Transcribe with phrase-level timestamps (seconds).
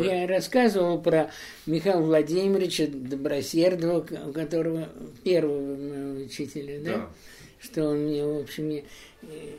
[0.00, 1.28] Я рассказывал про
[1.66, 4.88] Михаила Владимировича Добросердова, у которого
[5.24, 6.92] первого моего учителя, да?
[6.98, 7.10] Да.
[7.58, 8.84] Что он мне, в общем, мне,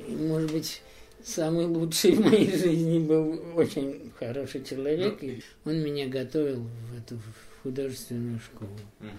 [0.07, 0.81] может быть,
[1.21, 7.19] самый лучший в моей жизни был очень хороший человек, и он меня готовил в эту
[7.62, 8.79] художественную школу.
[9.01, 9.12] Мгм.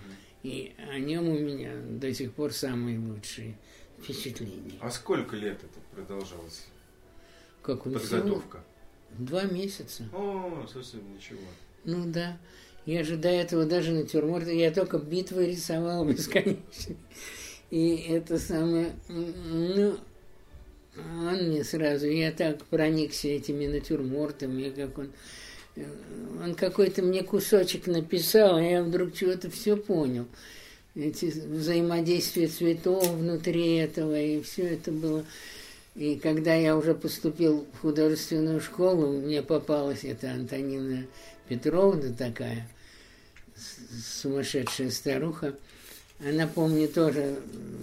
[0.42, 3.58] И о нем у меня до сих пор самые лучшие
[4.02, 4.78] впечатления.
[4.80, 6.64] А сколько лет это продолжалось?
[7.60, 8.42] Как он всего?
[9.18, 10.04] Два месяца.
[10.12, 11.40] О, совсем ничего.
[11.84, 12.38] Ну да.
[12.86, 16.96] Я же до этого даже натюрморты, я только битвы рисовал бесконечно.
[17.70, 19.96] И это самое, ну,
[20.96, 25.12] он мне сразу, я так проникся этими натюрмортами, как он,
[25.76, 25.84] э,
[26.42, 30.26] он какой-то мне кусочек написал, а я вдруг чего-то все понял.
[30.96, 35.24] Эти взаимодействия цветов внутри этого, и все это было.
[36.00, 41.04] И когда я уже поступил в художественную школу, мне попалась эта Антонина
[41.46, 42.66] Петровна такая,
[44.22, 45.56] сумасшедшая старуха.
[46.26, 47.36] Она, помню, тоже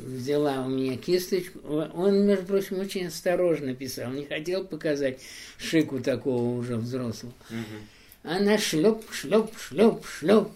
[0.08, 1.60] взяла у меня кисточку.
[1.94, 5.20] Он, между прочим, очень осторожно писал, не хотел показать
[5.60, 7.36] шику такого уже взрослого.
[7.52, 8.34] Мгм.
[8.36, 10.48] Она шлеп, шлеп, шлеп, шлеп.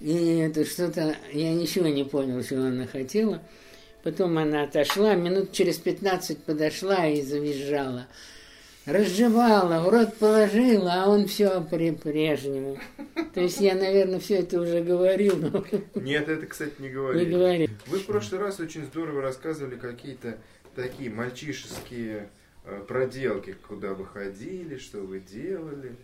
[0.00, 3.40] И это что-то, я ничего не понял, чего она хотела.
[4.02, 8.06] Потом она отошла, минут через 15 подошла и завизжала.
[8.86, 12.78] Разжевала, в рот положила, а он все прежнему.
[13.34, 17.30] То есть я, наверное, все это уже говорил, но Нет, это, кстати, не не говорили.
[17.34, 17.68] говорил.
[17.86, 20.38] Вы в прошлый раз очень здорово рассказывали какие-то
[20.74, 22.30] такие мальчишеские
[22.64, 25.94] э, проделки, куда вы ходили, что вы делали.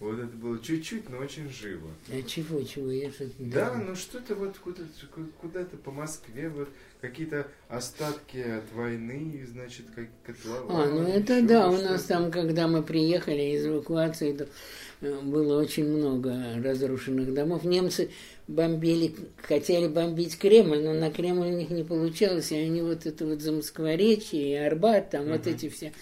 [0.00, 1.90] Вот это было чуть-чуть, но очень живо.
[2.08, 4.86] А чего, чего, я что-то Да, ну что-то вот куда-то,
[5.40, 6.68] куда-то по Москве, вот
[7.00, 10.70] какие-то остатки от войны, значит, как котлован.
[10.70, 14.48] А, ну это да, у нас там, когда мы приехали из эвакуации, то
[15.00, 17.64] э, было очень много разрушенных домов.
[17.64, 18.10] Немцы
[18.46, 23.26] бомбили, хотели бомбить Кремль, но на Кремль у них не получалось, и они вот это
[23.26, 25.54] вот Замоскворечье и Арбат, там вот Мгм.
[25.56, 25.92] эти все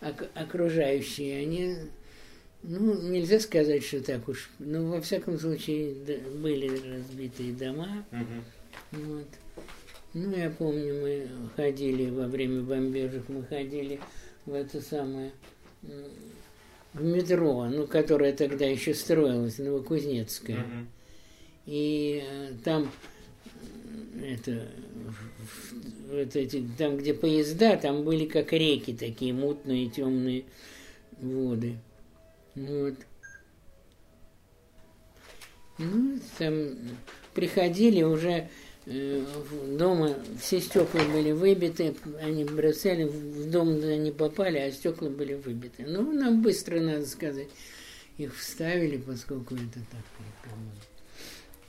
[0.00, 1.76] ок- окружающие, они,
[2.62, 8.44] ну, нельзя сказать, что так уж, но во всяком случае да, были разбитые дома, Мгм.
[8.92, 9.26] вот.
[10.12, 14.00] Ну, я помню, мы ходили во время бомбежек, мы ходили
[14.44, 15.30] в это самое,
[16.92, 20.58] в метро, ну, которое тогда еще строилось, Новокузнецкое.
[20.58, 20.88] Мгм.
[21.66, 22.90] И э, там,
[24.20, 24.66] это,
[26.10, 30.44] вот эти, там, где поезда, там были как реки такие мутные, темные
[31.20, 31.76] воды.
[32.54, 32.94] Вот.
[35.78, 36.76] Ну, там
[37.32, 38.48] приходили уже
[38.84, 39.24] э,
[39.78, 45.86] дома, все стекла были выбиты, они бросали, в дом не попали, а стекла были выбиты.
[45.86, 47.48] Ну, нам быстро, надо сказать,
[48.18, 50.52] их вставили, поскольку это так.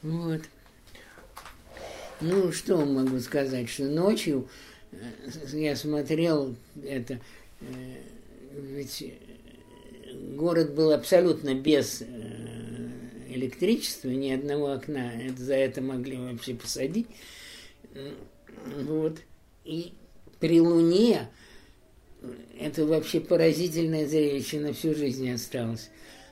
[0.01, 0.41] Вот.
[2.19, 4.47] Ну, что могу сказать, что ночью
[4.91, 4.97] э,
[5.53, 7.19] я смотрел это,
[7.61, 7.65] э,
[8.51, 9.03] ведь
[10.13, 12.05] город был абсолютно без э,
[13.29, 17.07] электричества, ни одного окна, это, за это могли вообще посадить.
[18.77, 19.19] Вот.
[19.65, 19.93] И
[20.39, 21.29] при луне
[22.21, 25.89] э, это вообще поразительное зрелище на всю жизнь осталось.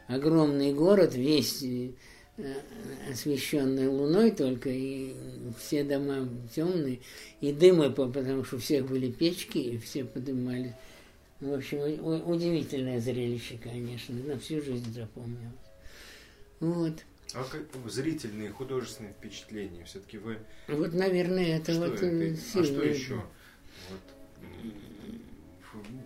[0.08, 1.92] Огромный город, весь э,
[3.12, 5.14] освещенный луной только, и
[5.60, 7.00] все дома темные,
[7.42, 10.76] и дымы, по- потому что у всех были печки, и все подымали.
[11.40, 11.80] В общем,
[12.30, 15.54] удивительное зрелище, конечно, на всю жизнь запомнилось.
[16.60, 17.06] Вот.
[17.34, 19.86] А как зрительные, художественные впечатления?
[19.86, 22.06] Все-таки вы Вот, наверное, это что вот это?
[22.08, 22.66] э, А сильно.
[22.66, 23.24] что еще?
[23.90, 24.02] Вот,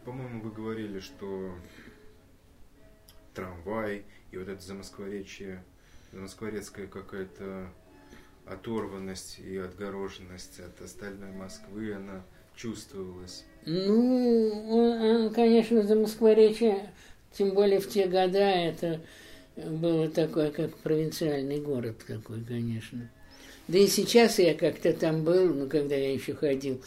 [0.06, 1.56] по-моему, вы говорили, что
[3.34, 5.64] трамвай и вот это замоскворечье,
[6.12, 7.74] замоскворецкая какая-то
[8.46, 12.24] оторванность и отгороженность от остальной Москвы, она
[12.56, 13.46] чувствовалась.
[13.66, 16.90] Ну, он, он, конечно, за Москворечье,
[17.32, 19.00] тем более в те года, это
[19.56, 23.10] было такое, как провинциальный город такой, конечно.
[23.68, 26.82] Да и сейчас я как-то там был, ну, когда я еще ходил,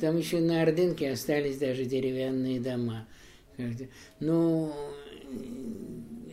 [0.00, 3.06] там еще на Ордынке остались даже деревянные дома.
[4.20, 4.72] Ну,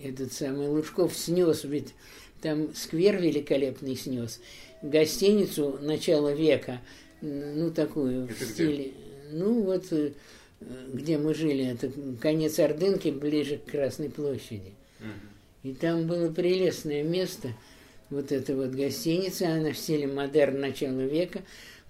[0.03, 1.94] этот самый Лужков снес, ведь
[2.42, 4.42] там сквер великолепный снес,
[4.81, 6.81] гостиницу начала века,
[7.21, 8.92] ну, такую Это в где?
[9.35, 10.11] Ну, вот э,
[10.93, 11.91] где мы жили, это
[12.21, 14.73] конец Ордынки, ближе к Красной площади.
[15.63, 17.49] И там было прелестное место,
[18.09, 21.41] вот эта вот гостиница, она в стиле модерн начала века,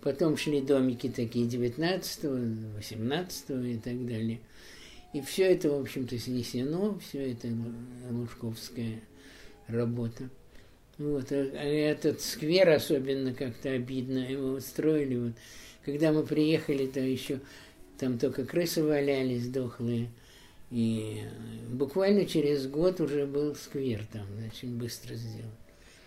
[0.01, 4.39] потом шли домики такие 19-го, 18 и так далее.
[5.13, 7.47] И все это, в общем-то, снесено, все это
[8.09, 9.01] Лужковское
[9.67, 10.29] работа.
[10.97, 15.17] Вот, а, а этот сквер особенно как-то обидно его устроили.
[15.17, 15.33] Вот.
[15.85, 17.39] Когда мы приехали, то еще
[17.99, 20.09] там только крысы валялись дохлые.
[20.71, 21.21] И
[21.69, 25.51] буквально через год уже был сквер там, очень быстро сделан.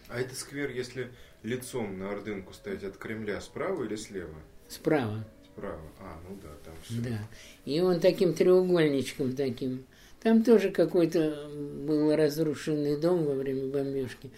[0.09, 1.11] А это сквер, если
[1.45, 4.35] лицом на Ордынку стоять от Кремля, справа или слева?
[4.69, 5.25] Справа.
[5.45, 5.81] Справа.
[6.01, 7.01] А, ну да, там все.
[7.01, 7.29] Да.
[7.65, 9.85] И он таким треугольничком таким.
[10.23, 11.49] Там тоже какой-то
[11.87, 14.31] был разрушенный дом во время бомбежки.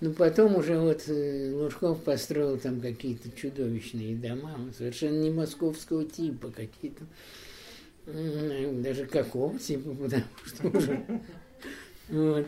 [0.00, 6.50] Но потом уже вот э, Лужков построил там какие-то чудовищные дома, совершенно не московского типа
[6.50, 7.04] какие-то.
[8.06, 11.04] Даже какого типа, потому что уже...
[12.08, 12.46] Вот.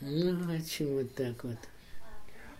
[0.00, 1.58] Ну, в общем, вот так вот.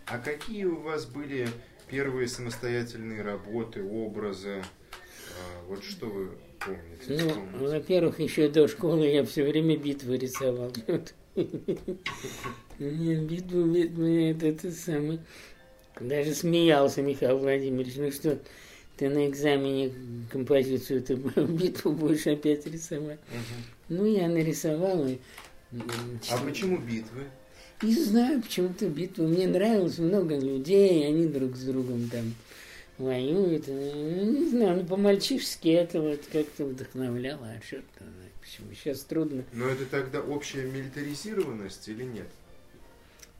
[0.05, 1.49] А какие у вас были
[1.89, 4.61] первые самостоятельные работы, образы?
[4.61, 6.29] А, вот что вы
[6.59, 7.25] помните?
[7.51, 10.71] Ну, во-первых, еще до школы я все время битвы рисовал.
[12.79, 15.19] Битву, битву, это, это самое.
[15.99, 18.39] Даже смеялся Михаил Владимирович, ну что,
[18.97, 19.91] ты на экзамене
[20.31, 21.15] композицию эту
[21.47, 23.19] битву будешь опять рисовать.
[23.29, 23.97] Угу.
[23.97, 25.07] Ну, я нарисовал.
[25.07, 25.19] И,
[26.29, 27.25] а почему битвы?
[27.81, 29.27] Не знаю, почему-то битвы.
[29.27, 32.33] Мне нравилось много людей, они друг с другом там
[32.97, 33.67] воюют.
[33.67, 37.47] Ну, не знаю, ну по-мальчишески это вот как-то вдохновляло.
[37.47, 37.81] А что
[38.41, 38.73] почему?
[38.73, 39.43] Сейчас трудно.
[39.53, 42.27] Но это тогда общая милитаризированность или нет?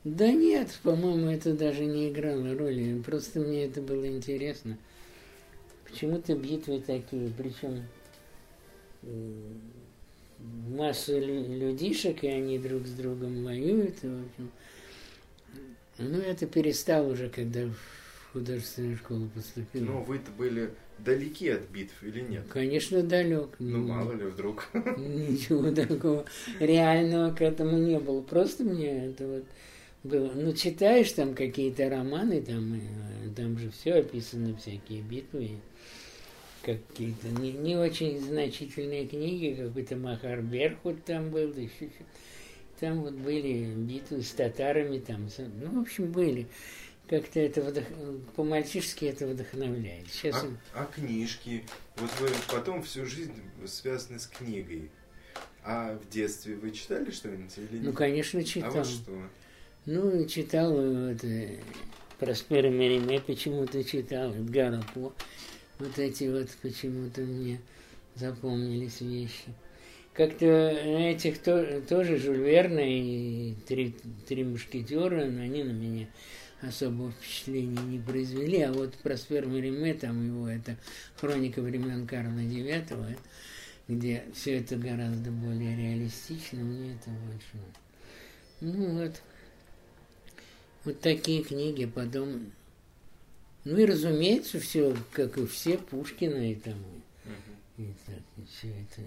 [0.04, 3.00] Да нет, по-моему, это даже не играло роли.
[3.00, 4.76] Просто мне это было интересно.
[5.88, 7.84] Почему-то битвы такие, причем
[10.68, 13.96] масса людишек, и они друг с другом воюют.
[14.02, 14.50] И, в общем,
[15.98, 19.84] ну, это перестал уже, когда в художественную школу поступил.
[19.84, 22.42] Но вы-то были далеки от битв или нет?
[22.50, 23.50] Конечно, далек.
[23.58, 24.68] Ну, мало ли вдруг.
[24.98, 26.24] Ничего такого
[26.60, 28.20] реального к этому не было.
[28.20, 29.44] Просто мне это вот
[30.04, 30.30] было.
[30.34, 32.80] Ну, читаешь там какие-то романы, там,
[33.34, 35.60] там же все описано, всякие битвы
[36.62, 41.90] какие-то не, не очень значительные книги, какой-то Махар Берхут там был, да еще
[42.80, 46.46] там вот были битвы с татарами, там, ну, в общем, были.
[47.06, 47.84] Как-то это вдох...
[48.34, 50.08] по-мальчишески это вдохновляет.
[50.08, 50.58] Сейчас а, он...
[50.72, 51.64] а книжки?
[51.96, 53.34] Вот вы потом всю жизнь
[53.66, 54.90] связаны с книгой.
[55.62, 57.84] А в детстве вы читали что-нибудь или нет?
[57.84, 58.70] Ну, конечно, читал.
[58.70, 59.12] А вот что?
[59.86, 61.58] Ну, читал вот, э,
[62.18, 65.12] Проспера Мериме почему-то читал, Эдгара По
[65.78, 67.60] вот эти вот почему-то мне
[68.14, 69.52] запомнились вещи.
[70.14, 73.94] Как-то этих то, тоже Жюль Верна и три,
[74.26, 76.06] три мушкетера, они на меня
[76.62, 80.78] особого впечатления не произвели, а вот Проспер Мериме, там его это
[81.16, 83.18] хроника времен Карла IX,
[83.88, 87.66] где все это гораздо более реалистично, мне это больше.
[88.62, 89.20] Ну вот,
[90.84, 92.52] вот такие книги, потом
[93.64, 96.76] ну и разумеется, все, как и все, Пушкина и там.
[97.78, 99.00] И, и так, и все это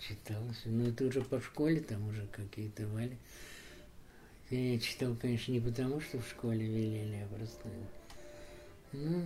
[0.00, 0.62] читалось.
[0.64, 3.16] Но это уже по школе, там уже какие-то вали.
[4.50, 7.68] Я читал, конечно, не потому, что в школе велели, а просто.
[8.92, 9.24] Ну,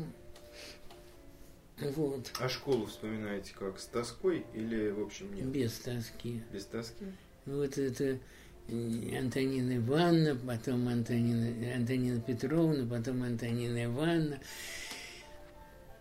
[1.78, 2.32] вот.
[2.40, 3.78] А школу вспоминаете как?
[3.78, 5.46] С тоской или, в общем, нет?
[5.46, 6.40] Без тоски.
[6.50, 7.04] Без тоски?
[7.44, 8.18] Вот это
[8.68, 14.40] Антонина Ивановна, потом Антонина, Антонина Петровна, потом Антонина Ивановна.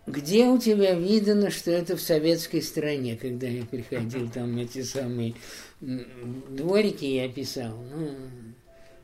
[0.07, 5.35] Где у тебя видно, что это в советской стране, когда я приходил, там эти самые
[5.79, 8.15] дворики я писал, ну,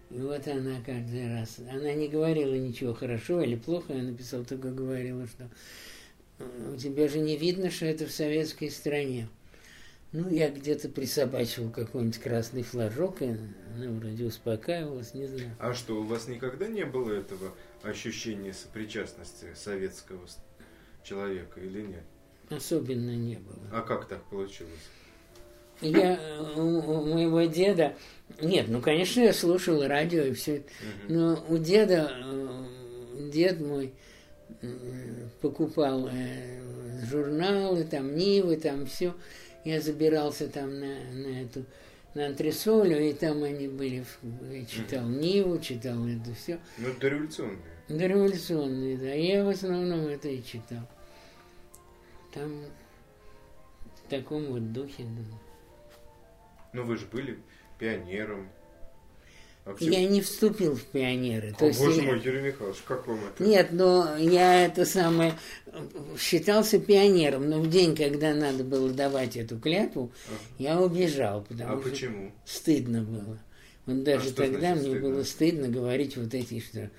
[0.10, 4.72] и вот она каждый раз, она не говорила ничего хорошо или плохо, я написал, только
[4.72, 5.50] говорила, что
[6.74, 9.28] у тебя же не видно, что это в советской стране.
[10.14, 15.52] Ну, я где-то присобачивал какой-нибудь красный флажок, и она вроде успокаивалась, не знаю.
[15.60, 20.22] А что, у вас никогда не было этого ощущения сопричастности советского
[21.04, 22.04] человека или нет?
[22.50, 23.60] Особенно не было.
[23.74, 24.72] А как так получилось?
[25.82, 26.20] Я
[26.56, 27.94] у, у моего деда,
[28.42, 31.14] нет, ну конечно я слушал радио и все, угу.
[31.14, 33.94] но у деда, э, дед мой
[35.42, 36.62] покупал э,
[37.06, 39.14] журналы, там Нивы, там все
[39.68, 41.66] я забирался там на, на эту
[42.14, 44.04] на антресолю, и там они были,
[44.50, 46.58] я читал Ниву, читал это все.
[46.78, 47.58] Ну, дореволюционные.
[47.90, 49.14] Дореволюционные, да.
[49.14, 50.88] Я в основном это и читал.
[52.34, 52.64] Там
[53.96, 55.38] в таком вот духе, да.
[56.74, 57.40] Ну, вы же были
[57.78, 58.50] пионером,
[59.68, 59.86] Вообще...
[59.86, 61.52] Я не вступил в пионеры.
[61.52, 62.08] О, То есть боже я...
[62.08, 63.44] мой, Юрий Михайлович, как вам это?
[63.44, 65.34] Нет, но я это самое
[66.18, 70.38] считался пионером, но в день, когда надо было давать эту клятву, ага.
[70.58, 72.32] я убежал, потому а что почему?
[72.46, 73.40] стыдно было.
[73.86, 75.10] Вот даже А тогда мне стыдно?
[75.10, 76.90] было стыдно говорить вот эти, что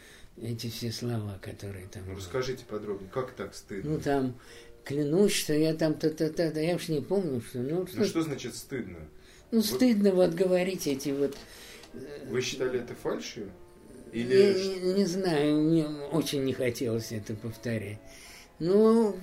[0.40, 2.02] эти все слова, которые там.
[2.06, 3.92] Ну, расскажите подробнее, как так стыдно?
[3.92, 4.34] Ну там
[4.84, 7.58] клянусь, что я там та-та-та, да я уж не помню, что.
[7.60, 8.98] Ну, Ну что значит стыдно?
[9.50, 11.36] ну стыдно вот говорить эти вот.
[12.28, 13.50] Вы считали это фальшью?
[14.12, 17.98] Или не, не знаю, мне очень не хотелось это повторять.
[18.58, 19.16] Ну,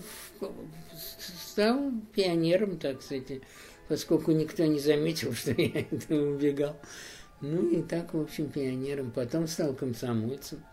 [1.20, 3.42] стал пионером, так сказать,
[3.88, 6.78] поскольку никто не заметил, что я это убегал.
[7.42, 9.12] Ну и так, в общем, пионером.
[9.12, 10.64] Потом стал комсомольцем.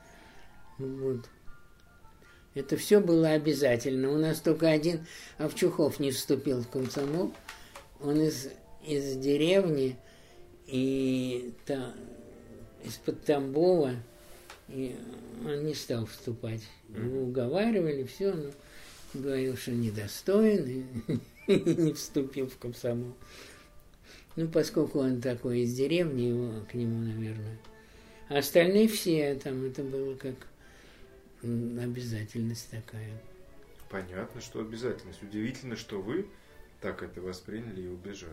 [0.78, 1.28] Вот.
[2.54, 4.10] Это все было обязательно.
[4.10, 5.06] У нас только один
[5.38, 7.32] Овчухов не вступил в комсомол.
[8.00, 8.48] Он из,
[8.86, 9.96] из деревни
[10.72, 11.92] и та,
[12.82, 13.94] из-под Тамбова,
[14.68, 14.96] и
[15.44, 16.62] он не стал вступать.
[16.88, 18.50] Его уговаривали, все, но
[19.12, 20.86] говорил, что недостоин,
[21.46, 23.12] и не вступил в комсомол.
[24.36, 27.58] Ну, поскольку он такой из деревни, его к нему, наверное.
[28.30, 30.36] А остальные все, там, это было как
[31.42, 33.20] обязательность такая.
[33.90, 35.22] понятно, что обязательность.
[35.22, 36.26] Удивительно, что вы
[36.82, 38.32] так это восприняли и убежали.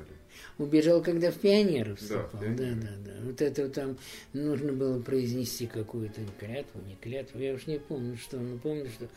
[0.57, 2.29] Убежал, когда в пионеры Да, вступал.
[2.41, 2.75] Да, пионеры.
[2.81, 3.11] да, да.
[3.23, 3.97] Вот это там
[4.33, 7.39] нужно было произнести какую-то клятву, не клятву.
[7.39, 8.37] Я уж не помню, что.
[8.39, 9.07] Но помню, что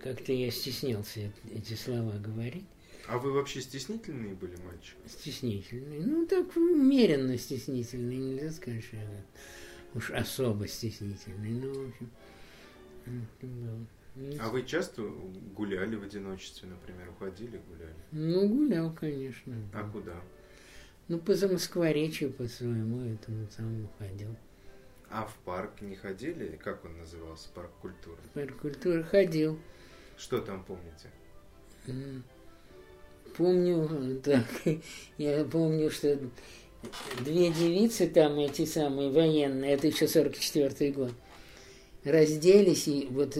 [0.00, 2.66] как-то я стеснялся эт- эти слова говорить.
[3.06, 4.96] А вы вообще стеснительные были мальчик?
[5.06, 6.00] Стеснительный.
[6.00, 8.16] Ну, так умеренно стеснительный.
[8.16, 9.24] Нельзя сказать, что я
[9.94, 11.50] уж особо стеснительный.
[11.52, 12.10] Ну, в общем,
[13.06, 13.86] м, это было.
[14.40, 15.02] А вы часто
[15.54, 17.94] гуляли в одиночестве, например, уходили гуляли?
[18.10, 19.54] Ну, гулял, конечно.
[19.72, 20.14] А куда?
[21.08, 24.34] Ну, по Замоскворечью, по своему этому самому ходил.
[25.10, 26.58] А в парк не ходили?
[26.62, 27.48] Как он назывался?
[27.54, 28.18] Парк культуры.
[28.24, 29.58] В парк культуры ходил.
[30.16, 31.10] Что там помните?
[33.36, 34.46] Помню, э, так,
[35.16, 36.18] я помню, что
[37.24, 41.12] две девицы там, эти самые военные, это еще 44 год,
[42.04, 43.36] разделись, и вот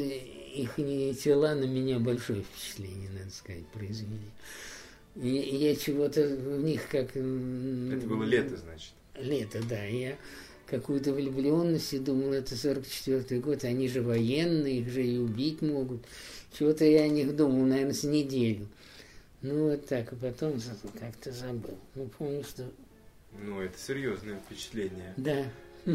[0.62, 4.30] их тела на меня большое впечатление, надо сказать, произвели.
[5.16, 7.10] И и я чего-то в них как...
[7.10, 8.92] Это было лето, значит.
[9.16, 9.84] Лето, да.
[9.84, 10.16] Я
[10.66, 16.04] какую-то влюбленность и думал, это 44 год, они же военные, их же и убить могут.
[16.52, 18.68] Чего-то я о них думал, наверное, с неделю.
[19.42, 20.60] Ну, вот так, а потом
[20.98, 21.78] как-то забыл.
[21.94, 22.70] Ну, помню, что...
[23.40, 25.14] Ну, это серьезное впечатление.
[25.16, 25.44] Да.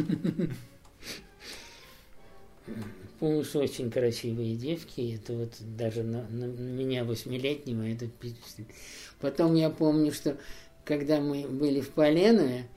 [3.19, 5.15] Помню, что очень красивые девки.
[5.15, 8.07] Это вот даже на, на меня восьмилетнего это.
[9.19, 10.37] Потом я помню, что
[10.85, 12.67] когда мы были в Поленове,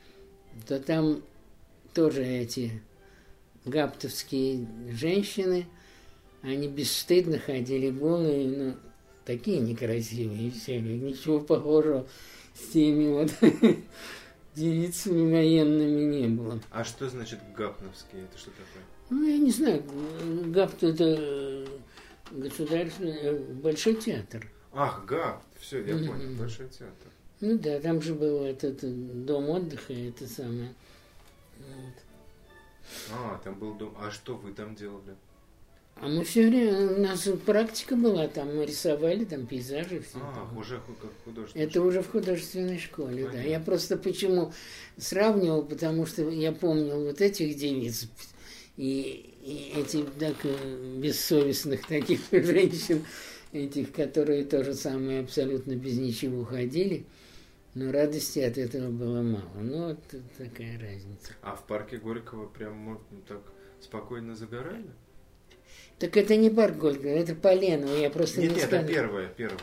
[0.66, 1.22] то там
[1.94, 2.82] тоже эти
[3.64, 5.66] гаптовские женщины,
[6.42, 8.74] они бесстыдно ходили голые, ну,
[9.24, 12.06] такие некрасивые все, ничего похожего
[12.54, 13.32] с теми вот
[14.54, 16.60] девицами военными не было.
[16.70, 18.20] А что значит гапновский?
[18.20, 18.84] Это что такое?
[19.10, 19.82] Ну, я не знаю,
[20.46, 21.66] ГАПТ это э,
[22.32, 24.48] государственный э, большой театр.
[24.72, 25.42] Ах, ГАП.
[25.60, 26.36] Все, я понял.
[26.36, 27.08] Большой театр.
[27.40, 30.74] Ну да, там же был этот э, дом отдыха, это самое.
[31.58, 31.94] Вот.
[33.12, 33.94] А, там был дом.
[34.00, 35.14] А что вы там делали?
[35.98, 40.18] А мы все время, у нас практика была, там мы рисовали, там пейзажи, все.
[40.20, 41.56] А, уже ху- как художник.
[41.56, 43.30] Это уже в художественной школе, да.
[43.30, 43.48] Понятно.
[43.48, 44.52] Я просто почему
[44.98, 48.08] сравнивал, потому что я помнил вот этих девиц
[48.76, 53.04] и, и этих так э, бессовестных таких женщин,
[53.52, 57.04] этих, которые тоже самое абсолютно без ничего ходили.
[57.74, 59.50] Но радости от этого было мало.
[59.60, 59.98] Ну, вот
[60.38, 61.32] такая разница.
[61.42, 63.42] А в парке Горького прям можно так
[63.80, 64.86] спокойно загорали?
[65.98, 69.58] Так это не парк Горького, это Поленово, я просто Нет, не нет, это первое, первое.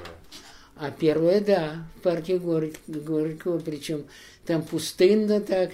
[0.75, 4.05] А первое, да, в парке Горь- Горького, причем
[4.45, 5.71] там пустынно так,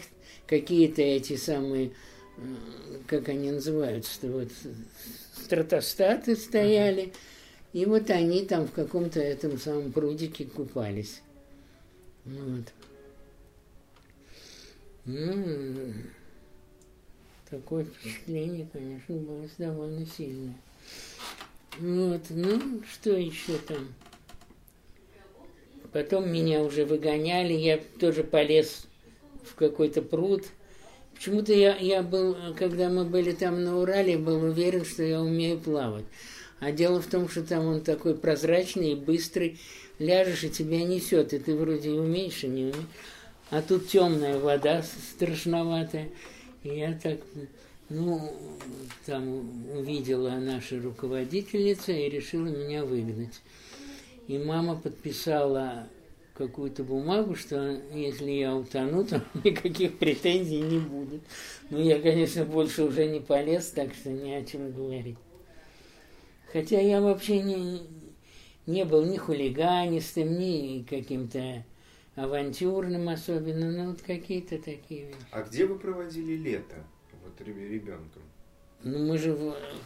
[0.48, 1.91] какие-то эти самые,
[3.08, 4.50] как они называются, вот
[5.36, 7.13] стратостаты стояли,
[7.74, 11.22] и вот они там в каком-то этом самом прудике купались.
[12.25, 12.65] Вот.
[15.05, 15.93] Ну,
[17.50, 20.55] такое впечатление, конечно, было довольно сильное.
[21.79, 23.93] Вот, ну, что еще там?
[25.91, 28.86] Потом меня уже выгоняли, я тоже полез
[29.43, 30.46] в какой-то пруд.
[31.20, 35.60] Почему-то я, я был, когда мы были там на Урале, был уверен, что я умею
[35.60, 36.06] плавать.
[36.62, 39.60] А дело в том, что там он такой прозрачный и быстрый.
[40.00, 42.88] Ляжешь, и тебя несет, и ты вроде и умеешь, и не умеешь.
[43.50, 46.08] А тут темная вода страшноватая.
[46.64, 47.18] И я так,
[47.90, 48.34] ну,
[49.06, 53.42] там увидела наша руководительница и решила меня выгнать.
[54.30, 55.86] И мама подписала
[56.39, 61.22] какую-то бумагу, что если я утону, то никаких претензий не будет.
[61.69, 65.17] Но я, конечно, больше уже не полез, так что ни о чем говорить.
[66.51, 67.81] Хотя я вообще не,
[68.65, 71.65] не был ни хулиганистым, ни каким-то
[72.15, 75.19] авантюрным особенно, но вот какие-то такие вещи.
[75.31, 76.77] А где вы проводили лето,
[77.24, 78.24] вот ребенком?
[78.84, 79.38] Ну, мы же,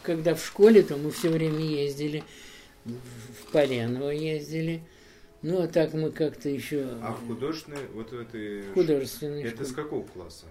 [0.04, 2.22] когда в школе, то мы все время ездили,
[2.84, 4.82] в Поленово ездили.
[5.44, 6.88] Ну, а так мы как-то еще...
[7.02, 8.62] А в художественной, вот в этой...
[8.72, 9.68] Художественной Это школе.
[9.68, 10.46] с какого класса?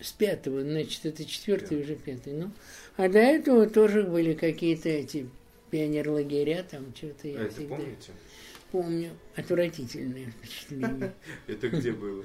[0.00, 2.32] С пятого, значит, это четвертый, уже пятый.
[2.32, 2.50] Ну,
[2.96, 5.28] а до этого тоже были какие-то эти
[5.70, 7.76] пионер-лагеря, там что-то я а всегда...
[7.76, 8.12] это помните?
[8.72, 9.10] Помню.
[9.36, 11.14] Отвратительные впечатления.
[11.46, 12.24] Это где было?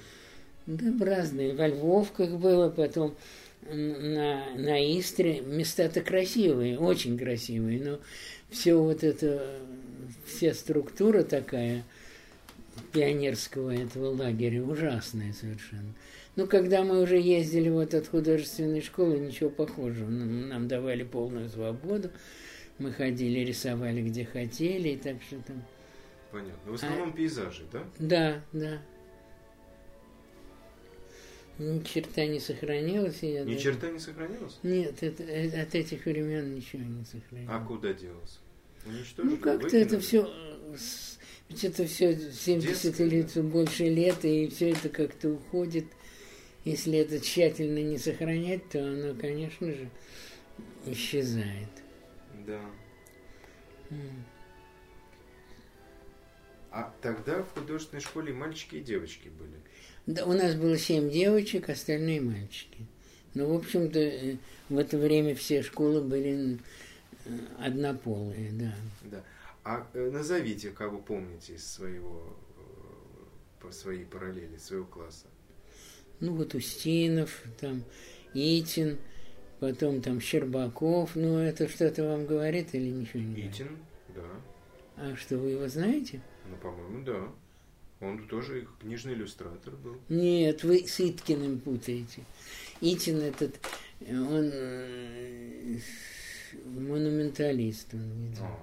[0.65, 1.53] Да, в разные.
[1.53, 3.15] Во Львовках было, потом
[3.61, 5.41] на, на Истре.
[5.41, 7.99] Места-то красивые, очень красивые, но
[8.49, 9.59] все вот это,
[10.25, 11.83] вся структура такая
[12.91, 15.93] пионерского этого лагеря ужасная совершенно.
[16.35, 20.09] Ну, когда мы уже ездили вот от художественной школы, ничего похожего.
[20.09, 22.09] Нам, нам давали полную свободу.
[22.79, 25.63] Мы ходили, рисовали где хотели, и так что там...
[26.31, 26.71] Понятно.
[26.71, 27.83] В основном а, пейзажи, да?
[27.99, 28.81] Да, да.
[31.59, 33.21] Ни черта не сохранилось.
[33.21, 33.59] Я Ни даже...
[33.59, 34.57] черта не сохранилось?
[34.63, 37.55] Нет, это, э, от этих времен ничего не сохранилось.
[37.55, 38.39] А куда делось?
[38.85, 39.31] Уничтожили?
[39.31, 40.29] Ну, как-то это все...
[41.49, 43.41] Ведь это все 70 Детское, или да?
[43.41, 45.85] больше лет, и все это как-то уходит.
[46.63, 49.89] Если это тщательно не сохранять, то оно, конечно же,
[50.85, 51.69] исчезает.
[52.47, 52.61] Да.
[56.71, 59.55] А тогда в художественной школе мальчики и девочки были?
[60.05, 62.87] Да, у нас было семь девочек, остальные мальчики.
[63.33, 64.37] Но, ну, в общем-то, э,
[64.69, 66.57] в это время все школы были э,
[67.59, 68.73] однополые, да.
[69.03, 69.23] Да.
[69.63, 72.35] А э, назовите, кого помните из своего,
[73.59, 75.27] по своей параллели, своего класса.
[76.19, 77.83] Ну, вот Устинов, там,
[78.33, 78.97] Итин,
[79.59, 81.15] потом там Щербаков.
[81.15, 83.51] Ну, это что-то вам говорит или ничего не говорит?
[83.55, 83.77] Итин,
[84.15, 84.27] да.
[84.97, 86.21] А что, вы его знаете?
[86.49, 87.31] Ну, по-моему, да.
[88.01, 89.95] Он тоже книжный иллюстратор был.
[90.09, 92.23] Нет, вы с Иткиным путаете.
[92.81, 93.59] Итин этот,
[94.09, 95.77] он э,
[96.65, 97.93] монументалист.
[97.93, 98.59] Он, а,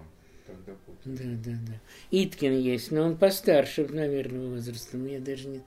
[0.46, 1.38] тогда путаю.
[1.38, 1.80] Да, да, да.
[2.10, 5.06] Иткин есть, но он постарше, наверное, возрастом.
[5.06, 5.60] Я даже не...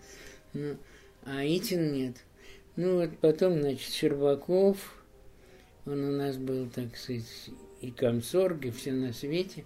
[0.54, 0.78] Ну,
[1.24, 2.16] а Итин нет.
[2.76, 5.04] Ну вот потом, значит, Щербаков,
[5.86, 7.26] он у нас был, так сказать,
[7.82, 9.66] и комсорг, и все на свете.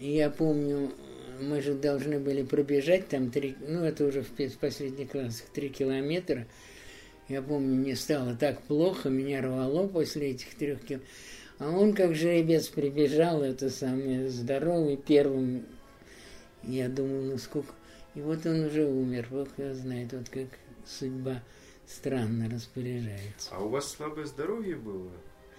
[0.00, 0.92] И я помню,
[1.40, 6.46] мы же должны были пробежать там три, ну это уже в последних классах, три километра.
[7.28, 11.08] Я помню, мне стало так плохо, меня рвало после этих трех километров.
[11.58, 15.64] А он как жеребец прибежал, это самое, здоровый, первым.
[16.62, 17.72] Я думал, ну сколько...
[18.14, 20.46] И вот он уже умер, Бог его знает, вот как
[20.86, 21.42] судьба
[21.86, 23.50] странно распоряжается.
[23.50, 25.10] А у вас слабое здоровье было?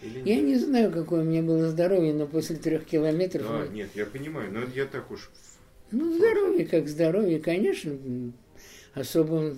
[0.01, 0.27] Или нет?
[0.27, 3.47] Я не знаю, какое у меня было здоровье, но после трех километров...
[3.47, 5.29] Да, нет, я понимаю, но я так уж
[5.91, 7.97] ну, здоровье как здоровье, конечно.
[8.93, 9.53] Особо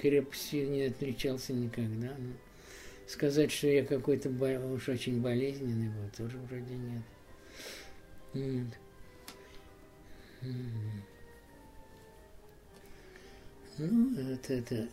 [0.00, 2.08] крепостью не отличался никогда.
[2.18, 2.32] Но
[3.08, 7.02] сказать, что я какой-то уж очень болезненный был, тоже вроде нет.
[8.34, 8.66] нет.
[13.78, 14.88] Ну, вот это...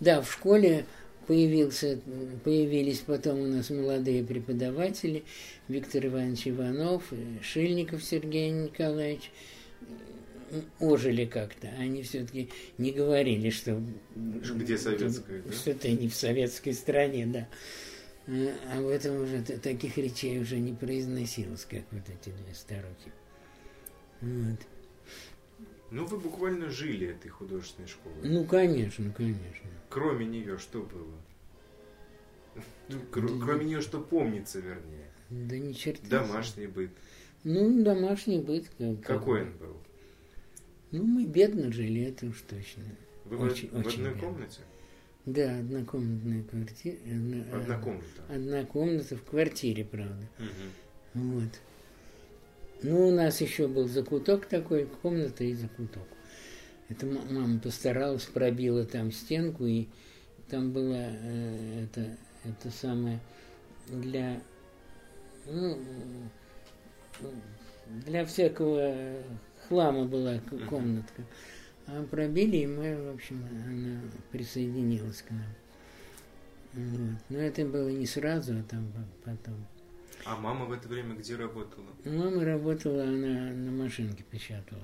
[0.00, 0.86] Да, в школе
[1.26, 1.98] появился,
[2.44, 5.24] появились потом у нас молодые преподаватели,
[5.68, 7.04] Виктор Иванович Иванов,
[7.42, 9.30] Шильников Сергей Николаевич,
[10.80, 11.68] ожили как-то.
[11.78, 13.80] Они все-таки не говорили, что...
[14.14, 15.52] Где советская, да?
[15.52, 17.48] Что ты не в советской стране, да.
[18.26, 23.12] А в этом уже таких речей уже не произносилось, как вот эти две старухи.
[24.20, 24.60] Вот.
[25.90, 28.16] Ну, вы буквально жили этой художественной школой.
[28.22, 29.70] Ну, конечно, конечно.
[29.90, 31.14] Кроме нее что было?
[32.88, 35.10] Ну, кроме нее что помнится, вернее?
[35.30, 36.06] Да ни черта.
[36.08, 36.90] Домашний быт.
[37.42, 38.70] Ну, домашний быт.
[38.78, 39.76] Как, Какой он был?
[40.94, 42.84] Ну, мы бедно жили, это уж точно.
[43.24, 44.28] Вы очень, в, очень в одной бедно.
[44.28, 44.60] комнате?
[45.26, 46.96] Да, однокомнатная квартира.
[47.04, 48.22] Одна, одна комната?
[48.28, 50.24] Одна комната в квартире, правда.
[50.38, 51.24] Угу.
[51.24, 51.48] Вот.
[52.84, 56.06] Ну, у нас еще был закуток такой, комната и закуток.
[56.88, 59.88] Это мама постаралась, пробила там стенку, и
[60.48, 63.18] там было э, это, это самое
[63.88, 64.40] для,
[65.46, 65.76] ну,
[68.06, 69.24] для всякого
[69.68, 71.24] хлама была комнатка.
[71.86, 74.00] А пробили, и мы, в общем, она
[74.32, 75.54] присоединилась к нам.
[76.72, 77.20] Вот.
[77.28, 78.90] Но это было не сразу, а там
[79.24, 79.66] потом.
[80.24, 81.86] А мама в это время где работала?
[82.04, 84.80] Мама работала, она на машинке печатала.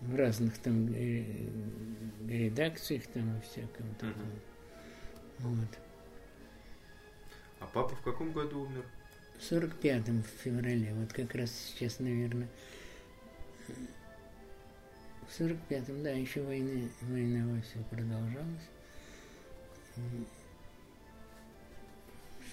[0.00, 1.24] в разных там э,
[2.28, 4.30] редакциях там и всяком таком.
[5.38, 5.78] Вот.
[7.60, 8.84] А папа в каком году умер?
[9.38, 12.48] В 45-м в феврале, вот как раз сейчас, наверное.
[15.28, 18.68] В 45-м, да, еще война, война во все продолжалась.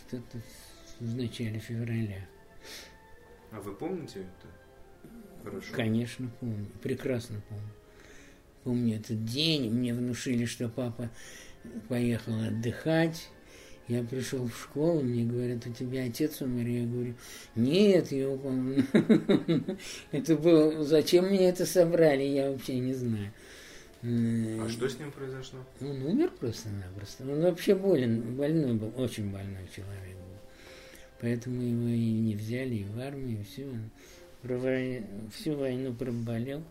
[0.08, 0.40] Что-то
[1.00, 2.28] в начале февраля.
[3.52, 5.44] А вы помните это?
[5.44, 5.74] Хорошо.
[5.74, 6.68] Конечно, помню.
[6.82, 7.70] Прекрасно помню.
[8.64, 9.72] Помню этот день.
[9.72, 11.10] Мне внушили, что папа
[11.88, 13.30] поехал отдыхать.
[13.88, 16.68] Я пришел в школу, мне говорят, у тебя отец умер.
[16.68, 17.14] Я говорю,
[17.56, 18.86] нет, я помню.
[20.12, 23.32] Это было, зачем мне это собрали, я вообще не знаю.
[24.04, 25.60] А что с ним произошло?
[25.80, 27.24] Он умер просто-напросто.
[27.24, 30.38] Он вообще болен, больной был, очень больной человек был.
[31.22, 33.68] Поэтому его и не взяли, и в армию, и все.
[33.68, 33.90] Он
[35.32, 36.64] всю войну проболел,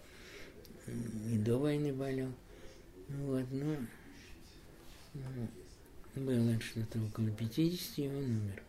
[0.86, 2.32] и до войны болел.
[3.08, 3.76] Вот, ну,
[6.20, 8.62] было что-то около 50, и он умер.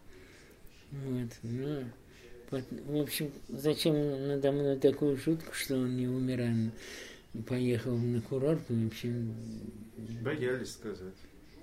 [0.91, 7.97] Вот, ну, в общем, зачем надо мной такую шутку, что он не умер, а поехал
[7.97, 9.13] на курорт, вообще...
[10.21, 11.13] Боялись сказать.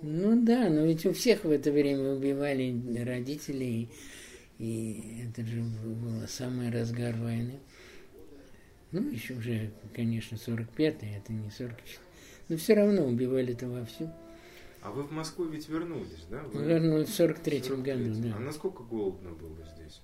[0.03, 3.89] Ну да, но ведь у всех в это время убивали родителей,
[4.59, 7.59] и это же было самый разгар войны.
[8.93, 12.05] Ну, еще уже, конечно, 45-й, это не 44
[12.49, 14.11] но все равно убивали-то вовсю.
[14.85, 16.43] А вы в Москву ведь вернулись, да?
[16.43, 16.63] Вы...
[16.63, 18.37] Вернулись в 43-м году, да.
[18.37, 20.03] А насколько голодно было здесь?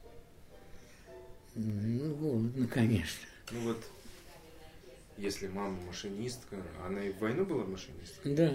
[1.54, 3.28] Ну, голодно, конечно.
[3.52, 3.84] Ну вот,
[5.18, 8.34] если мама машинистка, она и в войну была машинисткой?
[8.34, 8.54] Да.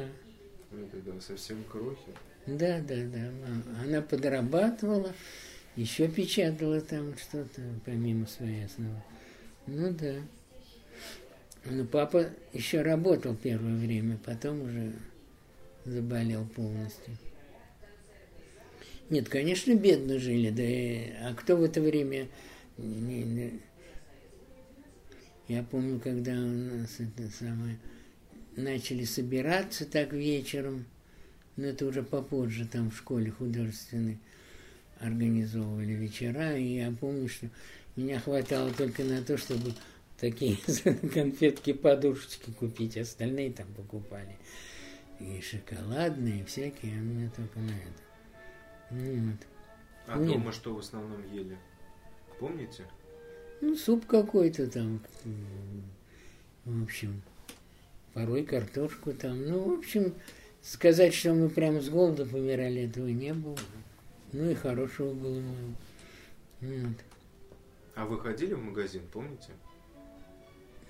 [0.72, 2.00] Ну, тогда совсем крохи.
[2.48, 3.32] Да, да, да.
[3.84, 5.14] Она подрабатывала,
[5.76, 9.04] еще печатала там что-то, помимо своей основы.
[9.68, 10.16] Ну да.
[11.66, 14.92] Но папа еще работал первое время, потом уже
[15.86, 17.18] заболел полностью.
[19.10, 22.28] Нет, конечно, бедно жили, да и, а кто в это время...
[25.48, 27.78] Я помню, когда у нас это самое
[28.56, 30.86] начали собираться так вечером,
[31.56, 34.18] но это уже попозже там в школе художественной
[35.00, 37.50] организовывали вечера, и я помню, что
[37.96, 39.74] меня хватало только на то, чтобы
[40.20, 40.58] такие
[41.14, 44.36] конфетки, подушечки купить, остальные там покупали
[45.26, 48.02] и шоколадные, и всякие, а мне только на это.
[48.92, 49.40] Ну, вот.
[50.08, 50.34] А Нет.
[50.34, 51.58] дома что в основном ели?
[52.40, 52.86] Помните?
[53.62, 55.02] Ну, суп какой-то там,
[56.66, 57.22] в общем,
[58.14, 59.46] порой картошку там.
[59.46, 60.14] Ну, в общем,
[60.62, 63.58] сказать, что мы прям с голода помирали, этого не было.
[64.32, 65.76] Ну и хорошего было мало.
[66.62, 66.98] Вот.
[67.96, 69.52] А вы ходили в магазин, помните?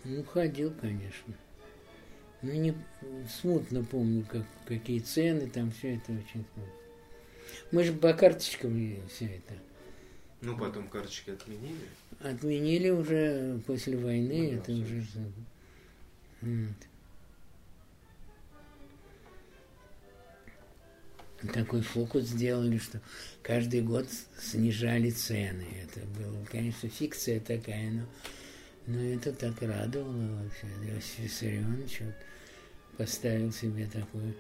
[0.04, 1.36] Ну, ходил, конечно.
[2.41, 2.76] Ну, не
[3.39, 6.74] смутно помню, как, какие цены, там все это очень смутно.
[7.71, 9.54] Мы же по карточкам все это.
[10.41, 11.88] Ну, потом карточки отменили?
[12.19, 15.04] Отменили уже после войны, ну, это да, уже...
[16.41, 16.76] Вот.
[21.54, 23.02] Такой фокус сделали, что
[23.41, 24.08] каждый год
[24.39, 25.65] снижали цены.
[25.84, 28.06] Это была, конечно, фикция такая, но,
[28.88, 30.67] но это так радовало вообще.
[30.88, 32.15] Иосиф Виссарионович вот,
[32.98, 34.36] поставил себе такой.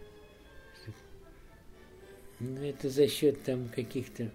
[2.39, 4.29] Ну, это за счет там каких-то,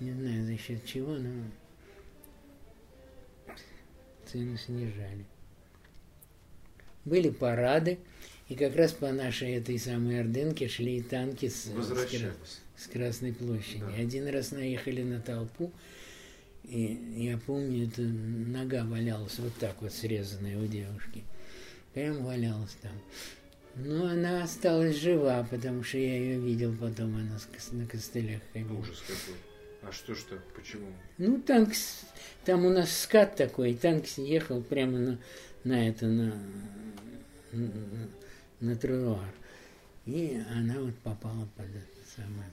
[0.00, 1.30] не знаю за счет чего, но
[4.30, 5.24] цены снижали.
[7.04, 7.98] Были парады,
[8.48, 12.36] и как раз по нашей этой самой Ордынке шли танки с, с,
[12.76, 13.80] с Красной площади.
[13.80, 13.94] Да.
[13.94, 15.72] Один раз наехали на толпу,
[16.68, 21.24] и я помню, это нога валялась вот так вот срезанная у девушки.
[21.94, 22.92] Прям валялась там.
[23.76, 27.38] Но она осталась жива, потому что я ее видел потом, она
[27.72, 28.78] на костылях ходила.
[28.78, 29.36] Ужас какой.
[29.82, 30.36] А что что?
[30.56, 30.86] Почему?
[31.18, 31.72] Ну, танк,
[32.44, 35.18] там у нас скат такой, танк ехал прямо на,
[35.62, 36.34] на это, на,
[37.52, 37.70] на,
[38.60, 39.32] на тротуар.
[40.06, 42.50] И она вот попала под это самое.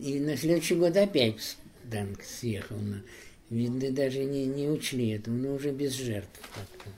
[0.00, 1.56] И на следующий год опять
[1.90, 2.76] танк съехал.
[2.76, 3.02] На,
[3.50, 6.90] видно, даже не, не учли этого, но уже без жертв как-то.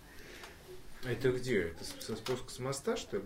[1.08, 1.62] Это где?
[1.62, 3.22] Это со спуск с моста, что ли?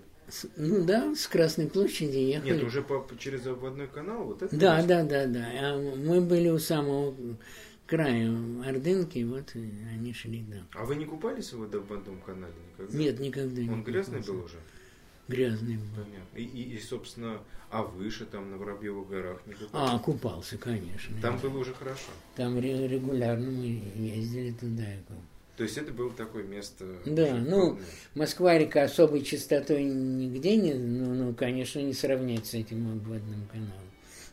[0.56, 2.54] Ну да, с Красной площади ехали.
[2.54, 4.56] Нет, уже по, через обводной канал, вот это?
[4.56, 5.46] Да, да, да, да.
[5.60, 7.14] А мы были у самого
[7.86, 8.34] края
[8.64, 10.66] Ордынки, вот они шли, да.
[10.72, 12.98] А вы не купались в обводном канале никогда?
[12.98, 14.56] Нет, никогда не Он грязный был уже?
[15.28, 16.04] Грязный был.
[16.34, 19.94] И, и, и, собственно, а выше, там, на Воробьевых горах не купался?
[19.94, 21.16] А, купался, конечно.
[21.20, 22.10] Там было уже хорошо?
[22.36, 24.84] Там регулярно мы ездили туда.
[25.56, 26.84] То есть это было такое место...
[27.06, 27.78] Да, ну.
[28.14, 33.72] Москва-река особой частотой нигде не, ну, ну, конечно, не сравнять с этим обводным каналом.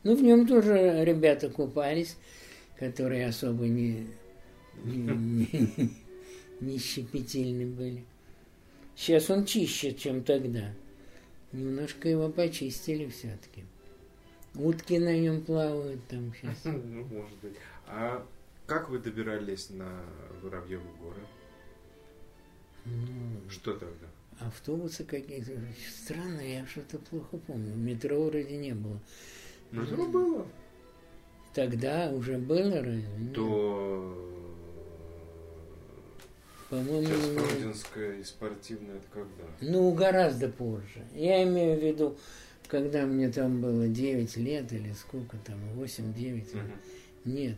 [0.03, 2.17] Ну, в нем тоже ребята купались,
[2.77, 4.07] которые особо не,
[4.83, 5.93] не, не-
[6.59, 8.03] не щепетильны были.
[8.95, 10.73] Сейчас он чище, чем тогда.
[11.53, 13.63] Немножко его почистили все-таки.
[14.55, 16.59] Утки на нем плавают там сейчас.
[16.65, 17.53] Ну, может быть.
[17.87, 18.25] А
[18.65, 20.01] как вы добирались на
[20.41, 21.21] Воробьевы горы?
[22.85, 24.07] Ну, Что тогда?
[24.39, 25.51] автобусы какие-то.
[26.03, 27.75] Странно, я что-то плохо помню.
[27.75, 28.99] Метро вроде не было.
[29.71, 30.47] Метро было.
[31.53, 33.31] Тогда уже было разве?
[33.35, 34.52] То
[36.73, 39.43] По-моему, сейчас ну, Фрунзенская и спортивная это когда?
[39.61, 41.03] ну, гораздо позже.
[41.13, 42.17] Я имею в виду,
[42.67, 46.55] когда мне там было 9 лет или сколько там, 8-9.
[46.55, 46.71] Мгм.
[47.25, 47.57] Нет,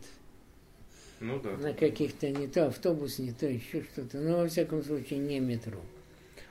[1.22, 1.56] Ну да.
[1.56, 4.18] на каких-то не то автобус, не то еще что-то.
[4.18, 5.80] Но, во всяком случае, не метро.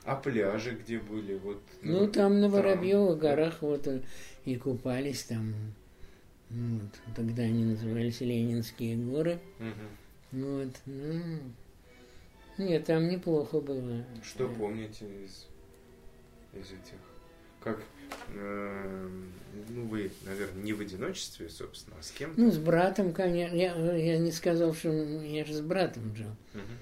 [0.05, 1.35] А пляжи где были?
[1.35, 4.01] Вот, Ну, там на Воробьевых горах вот э,
[4.47, 5.53] и купались там.
[6.49, 9.39] Ну, Вот, тогда они назывались Ленинские горы.
[9.59, 10.43] Мгм.
[10.47, 10.69] Вот.
[10.87, 11.23] Ну,
[12.59, 14.05] нет, там неплохо было.
[14.23, 15.47] Что помните из,
[16.53, 16.99] из этих?
[17.61, 17.83] Как,
[18.29, 19.33] эм,
[19.71, 22.35] ну вы, наверное, не в одиночестве, собственно, а с кем?
[22.37, 23.57] Ну, с братом, конечно.
[23.57, 26.31] Я, я не сказал, что я же с братом жил.
[26.53, 26.79] Мгм.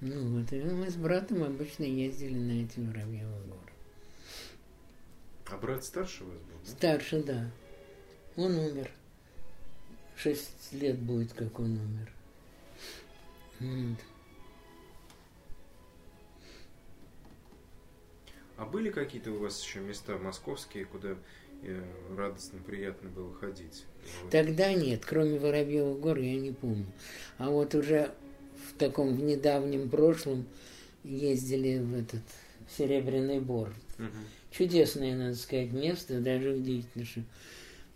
[0.00, 3.72] Ну, вот, и мы с братом обычно ездили на эти Воробьевы горы.
[5.46, 6.58] А брат старше вас был?
[6.64, 6.70] да?
[6.70, 7.50] Старше, да.
[8.36, 8.90] Он умер.
[10.16, 12.12] Шесть лет будет, как он умер.
[13.60, 13.98] Вот.
[18.56, 21.16] А были какие-то у вас еще места московские, куда
[21.62, 21.82] э,
[22.16, 23.84] радостно, приятно было ходить?
[24.30, 26.86] Тогда нет, кроме Воробьевых гор я не помню.
[27.38, 28.12] А вот уже
[28.68, 30.46] в таком в недавнем прошлом
[31.02, 32.22] ездили в этот
[32.76, 33.70] Серебряный Бор.
[33.98, 34.10] Мгм.
[34.50, 37.22] Чудесное, надо сказать, место, даже удивительно, что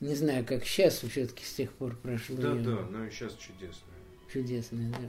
[0.01, 2.37] не знаю, как сейчас, все-таки с тех пор прошло.
[2.37, 3.87] Да, я- да, ну и сейчас чудесно.
[4.33, 5.09] Чудесное, да.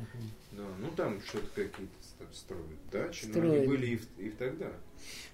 [0.57, 3.57] Да, ну там что-то какие-то ст- строят дачи, но Строят.
[3.57, 4.71] они были и, в- и тогда.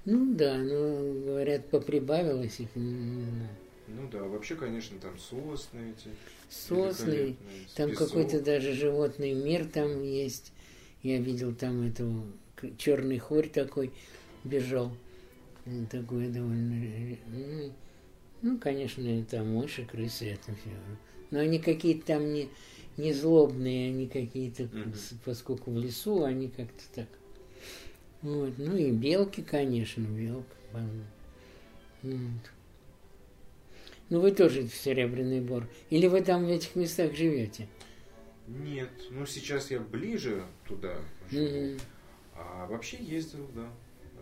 [0.05, 3.49] Ну да, ну, говорят, поприбавилось их, не, не знаю.
[3.87, 6.09] Ну да, вообще, конечно, там сосны эти.
[6.49, 7.35] Сосны,
[7.75, 10.51] там какой-то даже животный мир там есть.
[11.03, 12.23] Я видел там этого
[12.77, 13.91] черный хорь такой
[14.43, 14.91] бежал.
[15.65, 17.17] Он Такой довольно...
[17.27, 17.71] Ну,
[18.41, 20.69] ну, конечно, там мыши, крысы, это все.
[21.31, 22.49] Но они какие-то там не,
[22.97, 27.07] не злобные, они какие-то, с- поскольку в лесу, они как-то так.
[28.21, 28.53] Вот.
[28.57, 30.55] Ну и белки, конечно, белка.
[30.71, 31.03] по-моему.
[32.03, 32.51] Вот.
[34.09, 35.67] Ну вы тоже в Серебряный Бор.
[35.89, 37.67] Или вы там в этих местах живете?
[38.47, 40.95] Нет, ну сейчас я ближе туда
[41.31, 41.71] живу.
[41.73, 41.79] Мгм.
[42.35, 43.67] А вообще ездил, да,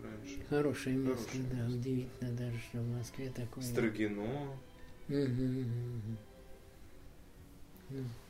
[0.02, 0.42] раньше.
[0.48, 1.76] Хорошее место, Хорошее да, место.
[1.78, 3.62] удивительно даже, что в Москве такое.
[3.64, 4.56] Строгино.
[5.08, 6.16] Мгм,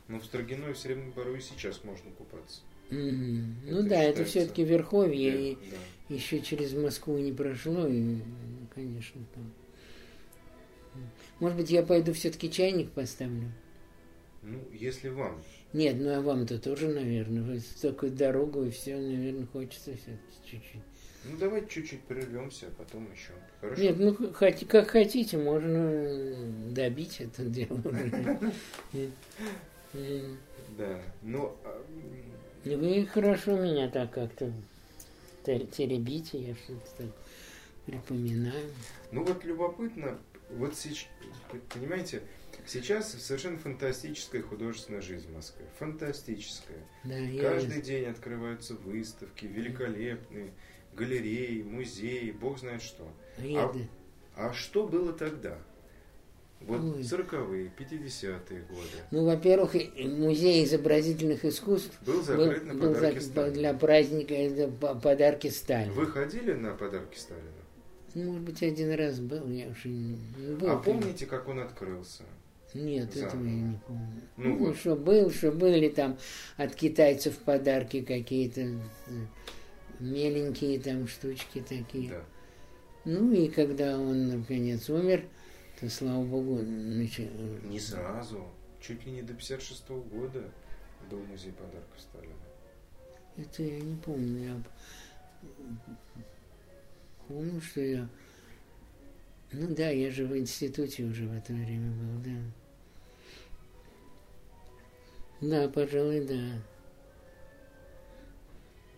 [0.08, 2.60] Ну, в Строгино и в Серебряном Бару и сейчас можно купаться.
[2.90, 3.56] Мгм.
[3.66, 5.58] Ну Это да, это считается- все-таки Верховье, и
[6.08, 6.14] Да.
[6.14, 8.20] еще через Москву не прошло, и, ну,
[8.74, 9.52] конечно, там.
[11.40, 13.50] Может быть, я пойду все-таки чайник поставлю?
[14.42, 15.42] Ну, если вам.
[15.72, 17.42] Нет, ну а вам-то тоже, наверное.
[17.42, 20.82] Вы такую дорогу и все, наверное, хочется все-таки чуть-чуть.
[21.24, 23.32] Ну, давайте чуть-чуть прервемся, а потом еще.
[23.60, 23.82] Хорошо?
[23.82, 27.80] Нет, ну хоть- как хотите, можно э, добить это дело.
[27.82, 28.52] уже.
[29.94, 30.36] М.
[30.76, 31.00] Да.
[31.22, 31.56] Ну,
[32.64, 34.52] И Вы хорошо меня так как-то
[35.44, 37.06] те- теребите, я что-то так
[37.86, 38.70] припоминаю.
[39.12, 40.18] ну вот любопытно,
[40.50, 41.08] вот сейчас,
[41.74, 42.22] понимаете,
[42.66, 45.66] сейчас совершенно фантастическая художественная жизнь в Москве.
[45.78, 46.78] Фантастическая.
[47.04, 50.52] Да, я Каждый день открываются выставки, великолепные,
[50.94, 53.06] галереи, музеи, бог знает что.
[53.38, 53.74] я- а-
[54.36, 55.58] А что было тогда?
[56.66, 57.02] Вот Ой.
[57.02, 58.88] 40-е, 50-е годы.
[59.10, 63.52] Ну, во-первых, музей изобразительных искусств Был был, закрыт на был подарки Сталина.
[63.54, 64.34] для праздника
[64.80, 65.92] по- подарки Сталина.
[65.92, 67.48] Вы ходили на подарки Сталина?
[68.14, 70.70] Может быть, один раз был, я уже не не был.
[70.70, 72.22] А помните, как он открылся?
[72.72, 73.28] Нет, Заново.
[73.28, 74.22] этого я не помню.
[74.36, 74.76] Ну Ну, вот.
[74.76, 76.16] что был, что были там
[76.56, 78.70] от китайцев подарки какие-то э,
[80.00, 82.10] меленькие там штучки такие.
[82.10, 82.24] Да.
[83.04, 85.22] Ну и когда он наконец умер,
[85.84, 87.28] то слава богу, начал.
[87.64, 88.46] Не сразу.
[88.80, 90.50] Чуть ли не до 56 года
[91.10, 92.34] был музей подарков Сталина.
[93.36, 94.44] Это я не помню.
[94.44, 94.62] Я
[97.28, 98.08] помню, что я.
[99.52, 102.40] Ну да, я же в институте уже в это время был, да.
[105.40, 106.62] Да, пожалуй, да.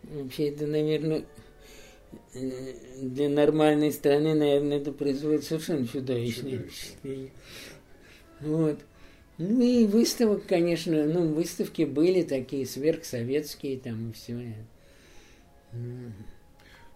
[0.04, 1.24] Вообще это, наверное,
[2.32, 7.30] для нормальной страны, наверное, это производит совершенно чудовищное впечатление.
[8.40, 8.78] Вот.
[9.38, 14.54] Ну и выставок, конечно, ну, выставки были такие сверхсоветские там и все.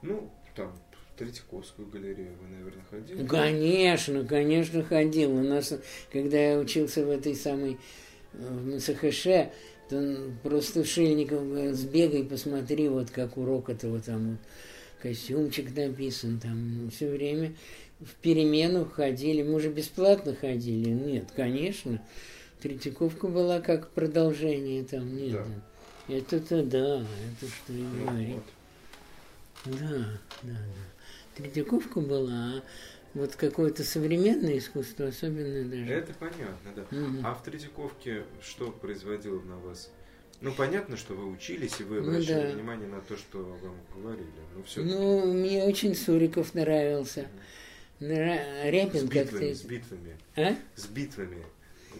[0.03, 3.27] Ну, там, в Третьяковскую галерею вы, наверное, ходили?
[3.27, 5.33] Конечно, конечно, ходил.
[5.37, 5.75] У нас,
[6.11, 7.79] когда я учился в этой самой
[8.33, 9.53] в МСХШ,
[9.91, 14.39] то просто Шильников говорит, сбегай, посмотри, вот как урок этого там, вот,
[15.01, 17.55] костюмчик написан, там все время
[18.01, 19.43] в перемену ходили.
[19.43, 20.91] Мы уже бесплатно ходили.
[20.91, 22.03] Нет, конечно.
[22.61, 25.17] Третьяковка была как продолжение там.
[25.17, 25.33] Нет,
[26.09, 26.15] да.
[26.15, 28.35] это-то да, это что и ну, говорить.
[29.65, 29.79] Вот.
[29.79, 29.89] Да,
[30.43, 30.57] да, да.
[31.37, 32.63] Третьяковка была, а
[33.15, 35.93] вот какое-то современное искусство, особенно даже.
[35.93, 36.83] Это понятно, да.
[36.83, 37.19] Угу.
[37.25, 39.91] А в Третьяковке что производило на вас?
[40.41, 42.55] Ну, понятно, что вы учились, и вы ну обращали ну, да.
[42.55, 44.27] внимание на то, что вам говорили.
[44.57, 47.29] Но все ну, мне очень Суриков нравился.
[48.01, 48.39] Нра...
[48.65, 49.55] Репин как-то...
[49.55, 50.17] С битвами.
[50.37, 50.57] А?
[50.77, 51.45] С битвами.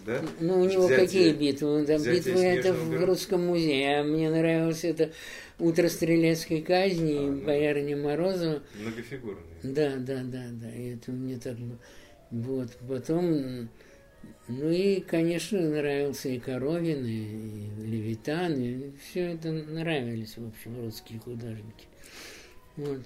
[0.05, 0.23] Да?
[0.39, 1.85] Ну, у него взятие, какие битвы?
[1.85, 3.99] Там битвы это в Русском музее.
[3.99, 5.11] А мне нравилось это
[5.59, 8.63] «Утро стрелецкой казни», а, ну, «Боярыня Морозова».
[8.79, 9.43] Многофигурные.
[9.61, 10.73] Да, да, да, да.
[10.73, 11.57] И это мне так...
[12.31, 12.71] Вот.
[12.87, 13.69] Потом...
[14.47, 21.19] Ну и, конечно, нравился и Коровин, и Левитан, и все это нравились, в общем, русские
[21.19, 21.85] художники.
[22.75, 23.01] Вот.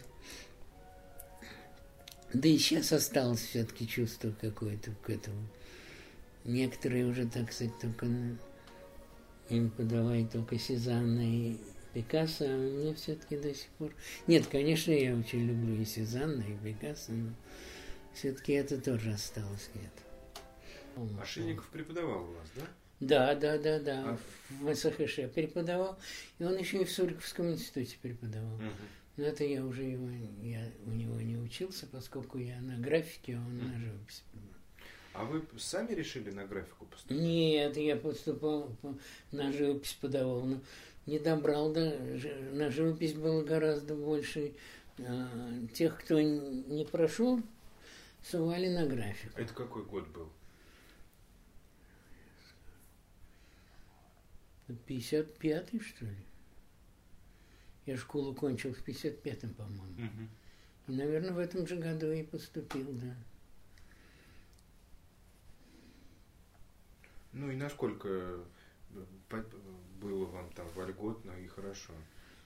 [2.33, 5.47] Да и сейчас осталось все-таки чувство какое-то к этому.
[6.43, 8.07] Некоторые уже, так сказать, только
[9.49, 11.57] им подавай только Сезанна и
[11.93, 13.93] Пикассо, а мне все-таки до сих пор...
[14.27, 17.29] Нет, конечно, я очень люблю и Сезанна, и Пикассо, но
[18.13, 20.14] все-таки это тоже осталось где-то.
[21.25, 22.61] Шильников преподавал у вас, да?
[22.99, 24.03] Да, да, да, да.
[24.05, 24.17] А...
[24.61, 25.99] В СХШ преподавал.
[26.39, 28.55] И он еще и в Суриковском институте преподавал.
[28.55, 28.63] Угу.
[29.17, 30.09] Но это я уже его,
[30.41, 34.23] я у него не учился, поскольку я на графике, а он на живописи.
[35.13, 37.21] А вы сами решили на графику поступить?
[37.21, 38.75] Нет, я поступал
[39.31, 40.59] на живопись подавал, но
[41.05, 41.93] не добрал, да,
[42.51, 44.53] на живопись было гораздо больше.
[44.99, 45.29] А,
[45.73, 47.41] тех, кто не прошел,
[48.23, 49.39] сували на графику.
[49.39, 50.29] Это какой год был?
[54.67, 56.25] 55-й, что ли?
[57.85, 59.83] Я школу кончил в 55-м, по-моему.
[59.93, 60.29] Угу.
[60.87, 63.15] И, наверное, в этом же году и поступил, да.
[67.33, 69.43] Ну и насколько э,
[70.01, 71.93] было вам там вольготно и хорошо?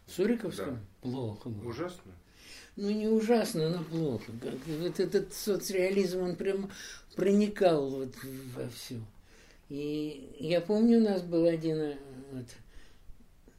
[0.07, 0.75] В Суриковском?
[0.75, 0.81] Да.
[1.01, 1.69] Плохо было.
[1.69, 2.11] Ужасно?
[2.75, 4.31] Ну, не ужасно, но плохо.
[4.65, 6.71] Вот этот соцреализм, он прям
[7.15, 8.15] проникал вот
[8.55, 8.99] во все.
[9.69, 11.97] И я помню, у нас был один э,
[12.31, 12.47] вот,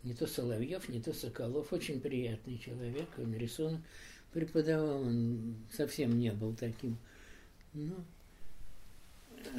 [0.02, 3.80] не то Соловьев, не то Соколов, очень приятный человек, он рисунок
[4.32, 6.98] преподавал, он совсем не был таким.
[7.72, 7.94] Ну,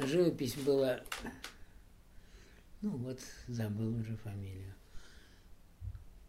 [0.05, 1.01] живопись была,
[2.81, 4.73] ну вот, забыл уже фамилию.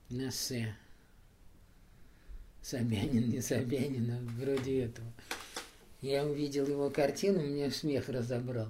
[0.09, 0.77] Нассе.
[2.61, 5.13] Собянин, не Собянин, а вроде этого.
[6.01, 8.69] Я увидел его картину, мне смех разобрал.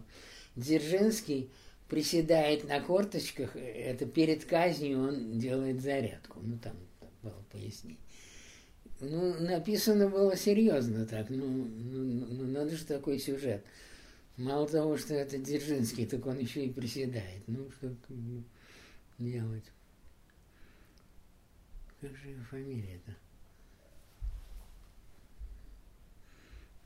[0.57, 1.51] Дзержинский
[1.89, 6.41] приседает на корточках, это перед казнью он делает зарядку.
[6.43, 6.77] Ну, там
[7.23, 7.99] было пояснение.
[9.01, 11.29] Ну, написано было серьезно так.
[11.29, 13.65] Ну, ну, ну, надо же такой сюжет.
[14.37, 17.43] Мало того, что это Дзержинский, так он еще и приседает.
[17.47, 17.95] Ну, что
[19.19, 19.65] делать?
[22.01, 23.15] Как же его фамилия-то?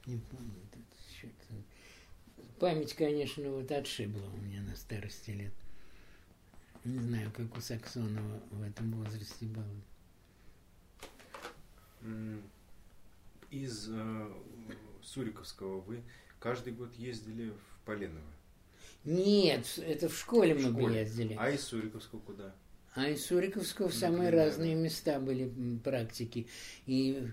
[0.07, 0.61] Не помню.
[0.73, 0.85] Тут
[1.19, 1.55] что-то
[2.59, 5.53] Память, конечно, вот отшибла у меня на старости лет.
[6.85, 9.65] Не знаю, как у Саксонова в этом возрасте было.
[13.51, 14.33] Из э,
[15.03, 16.03] Суриковского вы
[16.39, 18.23] каждый год ездили в Поленово?
[19.05, 20.87] Нет, это в школе в мы школе.
[20.87, 21.37] бы ездили.
[21.39, 22.55] А из Суриковского куда?
[22.95, 25.53] А из Суриковского в самые Например, разные места были
[25.85, 26.47] практики.
[26.87, 27.31] И,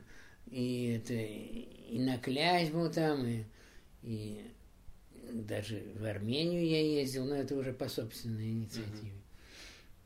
[0.51, 3.45] и, это, и на Клязьму там, и,
[4.01, 4.51] и
[5.32, 9.13] даже в Армению я ездил, но это уже по собственной инициативе.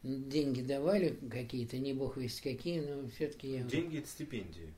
[0.03, 0.29] Угу.
[0.29, 3.63] Деньги давали какие-то, не бог весть какие, но все-таки я...
[3.63, 4.73] Деньги это стипендии?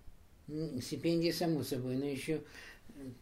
[0.81, 2.41] Стипендии, само собой, но еще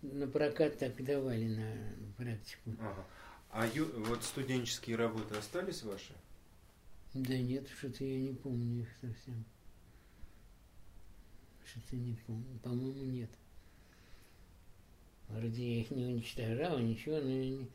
[0.02, 1.74] на прокат так давали на
[2.16, 2.72] практику.
[2.80, 3.06] Ага.
[3.50, 6.14] А ю, вот студенческие работы остались ваши?
[7.14, 9.44] Да нет, что-то я не помню их совсем.
[11.66, 12.60] Что-то не помню.
[12.64, 13.30] По-моему, нет.
[15.38, 17.68] Вроде я их не уничтожал, ничего, но я не,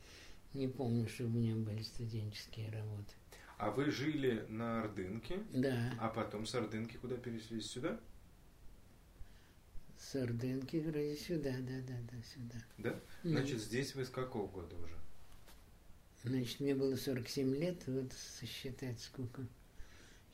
[0.53, 3.13] не помню, чтобы у меня были студенческие работы.
[3.57, 7.67] А вы жили на Ордынке, Да, а потом с Ордынки куда переселись?
[7.69, 7.99] Сюда?
[9.97, 12.65] с Ордынки вроде сюда, да, да, да, сюда.
[12.77, 12.99] Да?
[13.23, 14.97] Значит, здесь вы с какого года уже?
[16.25, 19.45] Значит, мне было 47 лет, вот сосчитать сколько.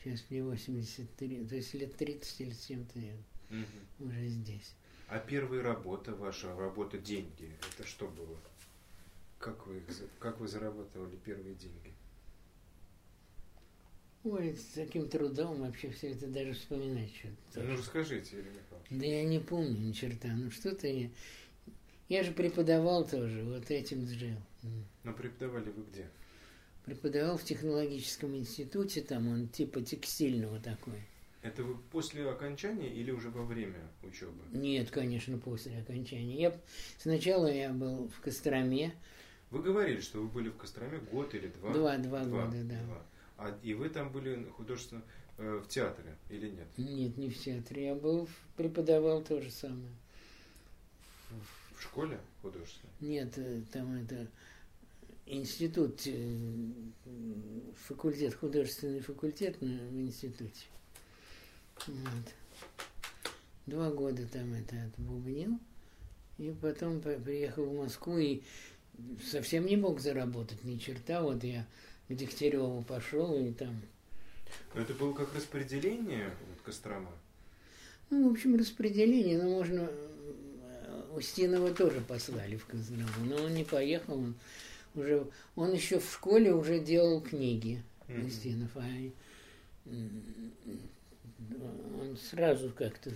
[0.03, 3.13] Сейчас мне 83, то есть лет 30 или 7-то я
[3.49, 4.07] Мгм.
[4.09, 4.73] уже здесь.
[5.09, 8.37] А первая работа ваша, работа деньги, это что было?
[9.39, 9.85] Как вы, их
[10.19, 11.93] как вы зарабатывали первые деньги?
[14.23, 17.61] Ой, с таким трудом вообще все это даже вспоминать что-то.
[17.63, 18.87] Ну, расскажите, Юрий Михайлович.
[18.91, 21.09] Да я не помню ни черта, ну что-то я...
[22.07, 24.37] Я же преподавал тоже, вот этим жил.
[25.03, 26.07] Но преподавали вы где?
[26.85, 31.01] Преподавал в технологическом институте, там он типа текстильного такой.
[31.41, 34.43] Это вы после окончания или уже во время учебы?
[34.51, 36.35] Нет, конечно, после окончания.
[36.41, 36.59] Я
[36.97, 38.93] сначала я был в Костроме,
[39.49, 41.71] Вы говорили, что вы были в Костроме год или два?
[41.73, 42.83] Два- два года, да.
[42.83, 43.03] два.
[43.37, 45.01] А, и вы там были художественно
[45.37, 46.67] э, в театре или нет?
[46.77, 47.85] Нет, не в театре.
[47.85, 48.27] Я был,
[48.57, 49.93] преподавал то же самое.
[51.75, 52.91] В школе художественной?
[52.99, 54.27] Нет, э, там это
[55.25, 56.67] институт, э,
[57.87, 60.65] факультет, художественный факультет на- в институте.
[61.87, 62.33] Вот.
[63.65, 65.59] Два года там это отбубнил.
[66.37, 68.41] И потом по- приехал в Москву и
[69.29, 71.21] совсем не мог заработать ни черта.
[71.21, 71.65] Вот я
[72.07, 73.81] к Дегтяреву пошел и там
[74.73, 77.11] Но это было как распределение вот, Кострома?
[78.09, 79.87] Ну, в общем, распределение, ну, можно...
[79.91, 84.35] э, Устинова тоже послали в Козлову, но он не поехал, он
[84.95, 85.27] уже...
[85.55, 88.25] Он еще в школе уже делал книги, Мгм.
[88.25, 89.11] Устинов, а
[92.01, 93.11] он сразу как-то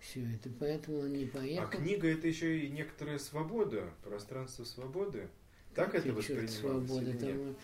[0.00, 1.70] все это, поэтому он не А поехал.
[1.70, 5.28] книга это еще и некоторая свобода, пространство свободы.
[5.74, 7.56] Так это чёрт, воспринималось свобода, там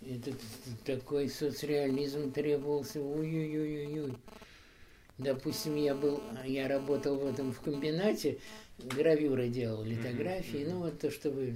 [0.00, 0.40] э, этот
[0.84, 4.14] такой соцреализм требовался, ой-ой-ой-ой.
[5.18, 8.38] Допустим, я был, я работал в этом в комбинате,
[8.78, 10.70] гравюры делал, литографии, мгм.
[10.70, 11.54] ну вот то, что вы...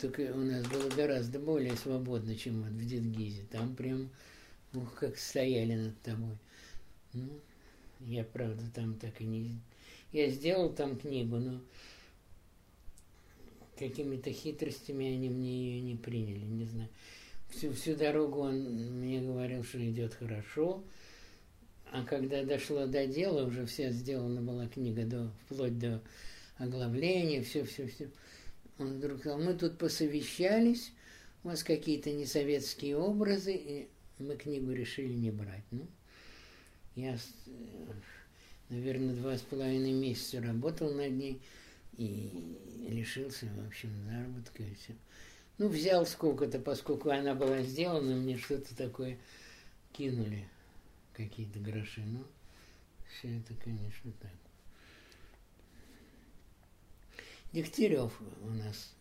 [0.00, 3.42] Только у нас было гораздо более свободно, чем вот в Дедгизе.
[3.50, 4.10] Там прям,
[4.72, 6.36] ух, как стояли над тобой.
[7.14, 7.40] Ну,
[8.00, 9.58] я, правда, там так и не...
[10.12, 11.60] Я сделал там книгу, но
[13.78, 16.88] какими-то хитростями они мне ее не приняли, не знаю.
[17.50, 20.82] Всю, всю дорогу он мне говорил, что идет хорошо,
[21.92, 26.02] а когда дошло до дела, уже вся сделана была книга, до, вплоть до
[26.58, 28.10] оглавления, все-все-все.
[28.78, 30.92] Он вдруг сказал, мы тут посовещались,
[31.44, 33.88] у вас какие-то несоветские образы, и
[34.18, 35.64] мы книгу решили не брать.
[35.70, 35.86] Ну,
[36.96, 37.18] я, э,
[38.70, 41.40] наверное, два с половиной месяца работал над ней
[41.96, 44.94] и лишился, в общем, заработка и все.
[45.58, 49.18] Ну, взял сколько-то, поскольку она была сделана, мне что-то такое
[49.92, 50.48] кинули,
[51.12, 52.02] какие-то гроши.
[52.04, 52.24] Ну,
[53.08, 54.32] все это, конечно, так.
[57.52, 58.92] Дегтярев у нас.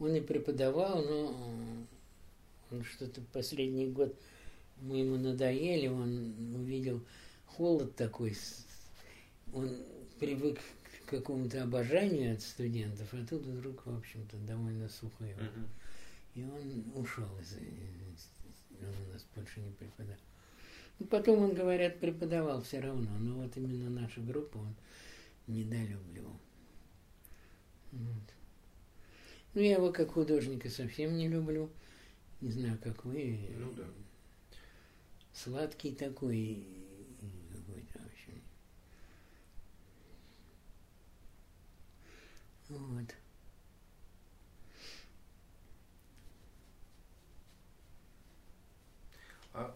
[0.00, 1.86] Он и преподавал, но
[2.70, 4.18] он что-то последний год
[4.80, 7.00] мы ему надоели, он увидел
[7.46, 8.36] холод такой,
[9.52, 9.70] он
[10.18, 10.58] привык
[11.06, 15.40] к какому-то обожанию от студентов, а тут вдруг, в общем-то, довольно сухо его.
[16.34, 18.30] И он ушел из из-
[18.80, 20.20] он у нас больше не преподавал.
[20.98, 24.74] Ну, потом он, говорят, преподавал все равно, но вот именно нашу группу он
[25.46, 26.38] недолюбливал.
[27.92, 28.34] Вот.
[29.54, 31.70] Ну, я его как художника совсем не люблю.
[32.40, 33.40] Не знаю, как вы.
[33.58, 33.84] Ну да.
[35.36, 36.64] Сладкий такой и
[37.52, 38.32] какой-то вообще.
[42.70, 43.14] Вот.
[49.52, 49.74] А,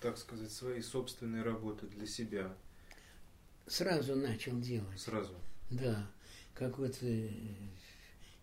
[0.00, 2.52] так сказать, свои собственные работы для себя
[3.68, 5.00] Сразу начал делать.
[5.00, 5.34] сразу?
[5.70, 6.08] Да,
[6.54, 7.30] как вот э,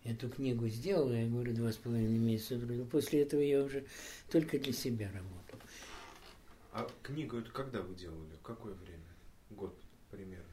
[0.04, 2.58] эту книгу сделал, я говорю, два с половиной месяца.
[2.58, 2.84] труда.
[2.90, 3.84] После этого я уже
[4.30, 5.43] только для себя работал.
[6.74, 8.36] А книгу эту когда вы делали?
[8.42, 9.06] Какое время?
[9.50, 10.44] Год примерно.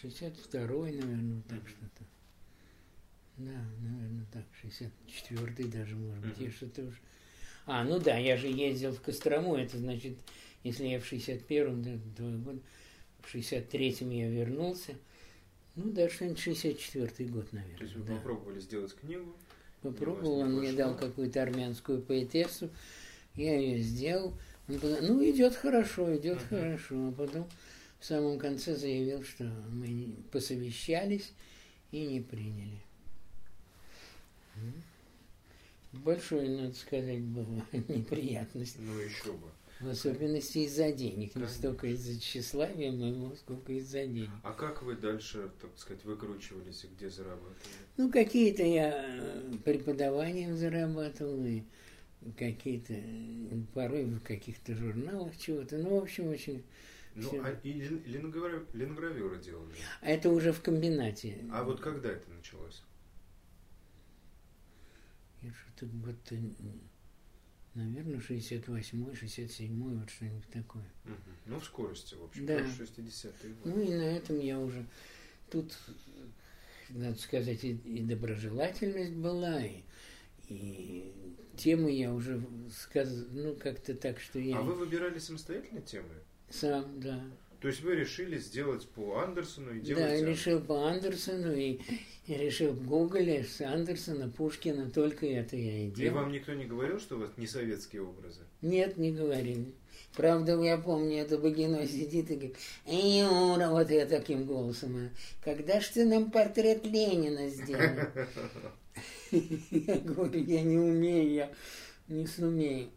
[0.00, 2.04] 62-й, наверное, так что-то.
[3.38, 6.44] Да, наверное, так, 64-й даже, может быть, Мгм.
[6.44, 6.98] я что-то уже...
[7.66, 10.16] А, ну да, я же ездил в Кострому, это значит,
[10.62, 12.60] если я в 61-м, да, два года,
[13.20, 14.94] в 63-м я вернулся,
[15.74, 17.78] ну да, что-нибудь 64-й год, наверное.
[17.78, 18.14] То есть вы да.
[18.14, 19.34] попробовали сделать книгу,
[19.80, 22.70] Попробовал, он мне дал какую-то армянскую поэтессу,
[23.34, 24.38] я ее сделал.
[24.68, 26.48] Ну, идет хорошо, идет Мгм.
[26.48, 27.08] хорошо.
[27.08, 27.48] А потом
[28.00, 31.32] в самом конце заявил, что мы посовещались
[31.90, 32.80] и не приняли.
[35.92, 38.76] Большой, надо сказать, была неприятность.
[38.78, 39.48] Ну, еще бы.
[39.80, 41.34] В особенности из-за денег.
[41.34, 44.30] Не столько из-за тщеславия моего, сколько из-за денег.
[44.44, 47.56] А как вы дальше, так сказать, выкручивались и где зарабатывали?
[47.96, 51.62] Ну, какие-то я э, преподаванием зарабатывал, и
[52.38, 52.94] какие-то,
[53.74, 55.78] порой в каких-то журналах чего-то.
[55.78, 56.62] Ну, в общем, очень...
[57.14, 57.44] Ну, Всё.
[57.44, 59.74] а и лин- лингра- лингравюры делали.
[60.00, 61.44] А это уже в комбинате.
[61.52, 62.82] А вот когда это началось?
[65.42, 66.36] Я что-то год-то,
[67.74, 70.84] наверное, 68-й, 67-й, вот что-нибудь такое.
[71.04, 71.16] Мгм.
[71.46, 72.58] Ну, в скорости, в общем, Да.
[72.58, 73.70] тоже 60-е годы.
[73.76, 74.86] Ну и на этом я уже
[75.50, 75.76] тут,
[76.90, 79.82] надо сказать, и, и доброжелательность была, и,
[80.48, 81.12] и
[81.56, 82.42] темы я уже
[82.74, 86.08] сказал, ну как-то так, что я А вы выбирали самостоятельно темы?
[86.50, 87.20] сам, да.
[87.60, 90.20] То есть вы решили сделать по Андерсону и Да, делать...
[90.20, 91.78] я решил по Андерсону и,
[92.26, 96.16] и решил в Гоголе с Андерсона, Пушкина, только это я и И делал.
[96.16, 98.40] вам никто не говорил, что у вас не советские образы?
[98.62, 99.72] Нет, не говорили.
[100.16, 105.10] Правда, я помню, это Багино сидит и говорит, «Эй, Юра, вот я таким голосом, а,
[105.44, 108.08] когда ж ты нам портрет Ленина сделал?
[109.30, 111.52] Я говорю, я не умею, я
[112.08, 112.90] не сумею.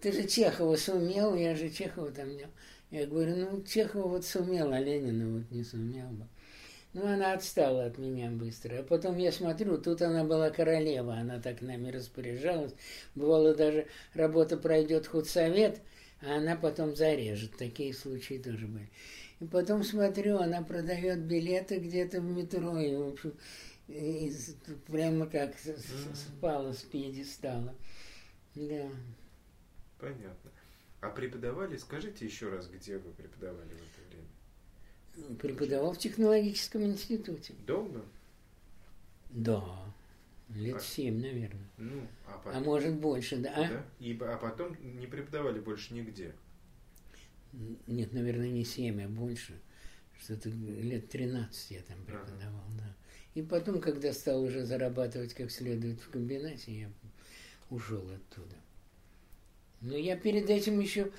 [0.00, 2.46] Ты же Чехова сумел, я же Чехова там не...
[2.90, 6.26] Я говорю, ну, Чехова вот сумел, а Ленина вот не сумел бы.
[6.92, 8.80] Ну, она отстала от меня быстро.
[8.80, 12.74] А потом я смотрю, тут она была королева, она так нами распоряжалась.
[13.14, 15.80] Бывало даже, работа пройдет худсовет,
[16.20, 17.56] а она потом зарежет.
[17.56, 18.90] Такие случаи тоже были.
[19.38, 23.34] И потом смотрю, она продает билеты где-то в метро, и, в общем,
[23.90, 24.32] и
[24.86, 27.74] прямо как спала с пьедестала.
[28.54, 28.88] Да.
[29.98, 30.50] Понятно.
[31.00, 35.36] А преподавали, скажите еще раз, где вы преподавали в это время?
[35.38, 37.54] Преподавал в технологическом институте.
[37.66, 38.04] Долго?
[39.30, 39.64] Да.
[40.50, 41.68] Лет А- семь, наверное.
[41.78, 42.62] Ну, а А потом...
[42.64, 43.52] может больше, да?
[43.56, 43.68] А?
[43.68, 43.84] да?
[43.98, 46.34] И, а потом не преподавали больше нигде.
[47.86, 49.58] Нет, наверное, не семь, а больше.
[50.22, 52.18] Что-то лет 13 я там Ага.
[52.24, 52.94] преподавал, да.
[53.34, 56.90] И потом, когда стал уже зарабатывать как следует в комбинате, я
[57.70, 58.56] ушел оттуда.
[59.80, 61.10] Но я перед этим еще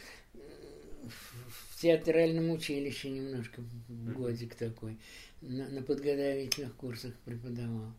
[1.03, 4.97] в театральном училище немножко, годик такой,
[5.41, 7.91] на, на подготовительных курсах преподавал.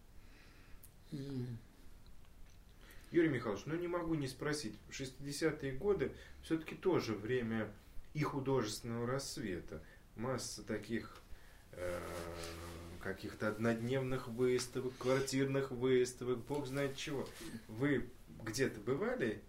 [3.10, 4.74] Юрий Михайлович, ну не могу не спросить.
[4.90, 7.68] 60-е годы все-таки тоже время
[8.14, 9.82] и художественного рассвета.
[10.16, 11.20] Масса таких
[11.72, 12.00] э,
[13.02, 17.28] каких-то однодневных выставок, квартирных выставок, бог знает чего.
[17.68, 18.06] Вы
[18.44, 19.40] где-то бывали?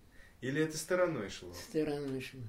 [0.41, 1.53] Или это стороной шло?
[1.53, 2.41] Стороной шло.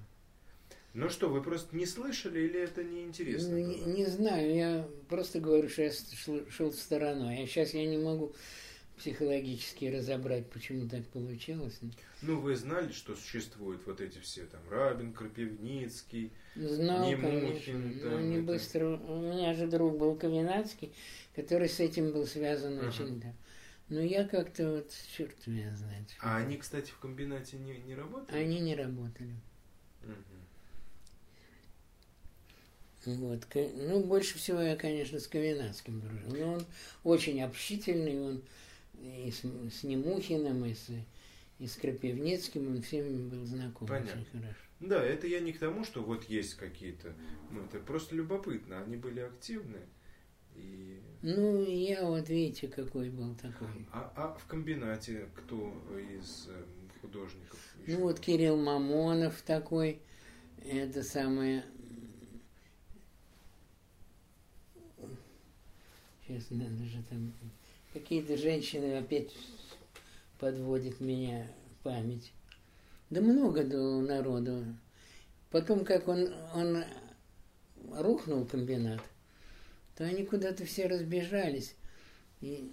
[0.95, 5.41] Ну что, вы просто не слышали или это неинтересно Ну, не, не знаю, я просто
[5.41, 7.43] говорю, что я шел, шел стороной.
[7.43, 8.33] А сейчас я не могу
[8.97, 11.79] психологически разобрать, почему так получилось.
[12.23, 18.17] Ну, вы знали, что существуют вот эти все там Рабин, Крапивницкий, Знал, Немухин, там Но
[18.19, 18.97] они это- быстро...
[18.97, 20.93] У меня же друг был Каменацкий,
[21.35, 22.89] который с этим был связан Ага.
[22.89, 23.35] очень, да.
[23.89, 26.09] Но я как-то вот, черт меня знает.
[26.11, 28.39] что А они, кстати, в комбинате не, не работали?
[28.39, 29.35] Они не работали.
[33.07, 33.41] Вот.
[33.55, 36.31] Ну, больше всего я, конечно, с Ковенацким дружил.
[36.47, 36.67] Но он
[37.03, 38.43] очень общительный, он
[39.01, 39.43] и с,
[39.73, 40.89] с Немухиным, и с,
[41.59, 44.21] и с Крапивницким, он всеми был знаком Понятно.
[44.21, 44.59] очень хорошо.
[44.81, 47.15] Да, это я не к тому, что вот есть какие-то,
[47.51, 49.81] ну это просто любопытно, они были активны.
[50.57, 51.01] И...
[51.23, 53.67] Ну, я вот, видите, какой был такой.
[53.93, 57.59] А, а в комбинате кто из эм, художников?
[57.79, 58.23] Ну, еще вот был?
[58.23, 60.01] Кирилл Мамонов такой,
[60.65, 61.65] это самое...
[66.27, 67.33] Сейчас надо же там...
[67.95, 69.31] Какие-то женщины опять
[70.41, 71.47] подводят меня
[71.85, 72.33] память.
[73.09, 74.65] Да много было народу.
[75.53, 76.83] Потом, как он, он
[77.93, 79.01] рухнул комбинат,
[79.97, 81.77] то они куда-то все разбежались.
[82.41, 82.69] И-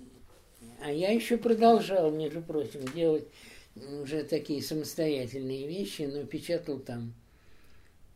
[0.81, 3.27] а я еще продолжал, между прочим, делать
[3.75, 7.13] уже такие самостоятельные вещи, но печатал там.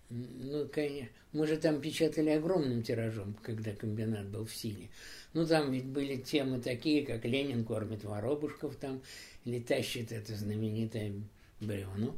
[0.10, 4.90] Ну, конечно, мы же там печатали огромным тиражом, когда комбинат был в силе.
[5.34, 9.02] Ну, там ведь были темы такие, как Ленин кормит воробушков там,
[9.46, 11.14] или тащит это знаменитое
[11.60, 12.16] бревно.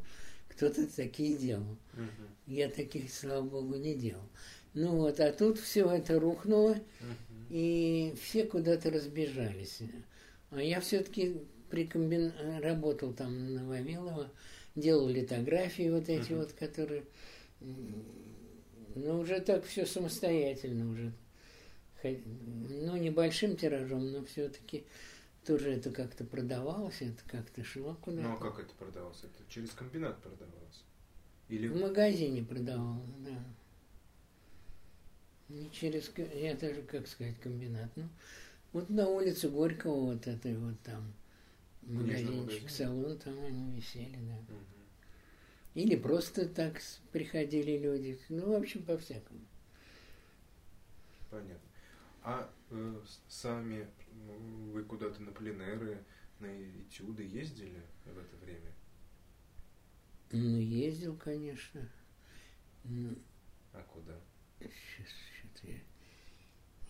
[0.49, 1.77] Кто-то такие делал.
[1.93, 4.23] Мгм, Я таких, слава богу, не делал.
[4.73, 7.45] Ну вот, а тут все это рухнуло, мгм.
[7.49, 9.79] и все куда-то разбежались.
[10.51, 11.37] А я все-таки
[11.69, 12.31] при комбин...
[12.61, 14.29] работал там на Вавилова,
[14.75, 16.39] делал литографии вот эти Мгм.
[16.41, 17.03] вот, которые...
[17.59, 21.13] Ну, уже так все самостоятельно уже.
[22.03, 24.85] Ну, небольшим тиражом, но все-таки
[25.45, 28.27] тоже это как-то продавалось, это как-то шло куда-то.
[28.27, 29.23] Ну а как это продавалось?
[29.23, 30.83] Это через комбинат продавалось?
[31.49, 31.67] Или...
[31.67, 33.43] В магазине продавалось, да.
[35.49, 37.89] Не через, я даже, как сказать, комбинат.
[37.95, 38.09] Ну,
[38.73, 41.13] вот на улице Горького, вот это вот там
[41.83, 42.69] магазинчик, магазин?
[42.69, 44.53] салон, там они висели, да.
[44.53, 44.76] Мгм.
[45.77, 48.19] Или просто так приходили люди.
[48.29, 49.41] Ну, в общем, по-всякому.
[51.29, 51.69] Понятно.
[52.23, 53.87] А э, сами
[54.73, 56.03] вы куда-то на пленеры,
[56.39, 58.71] на этюды ездили в это время?
[60.31, 61.87] Ну, ездил, конечно.
[62.83, 63.15] Ну,
[63.71, 64.15] А куда?
[64.59, 65.07] сейчас,
[65.37, 65.77] что-то я,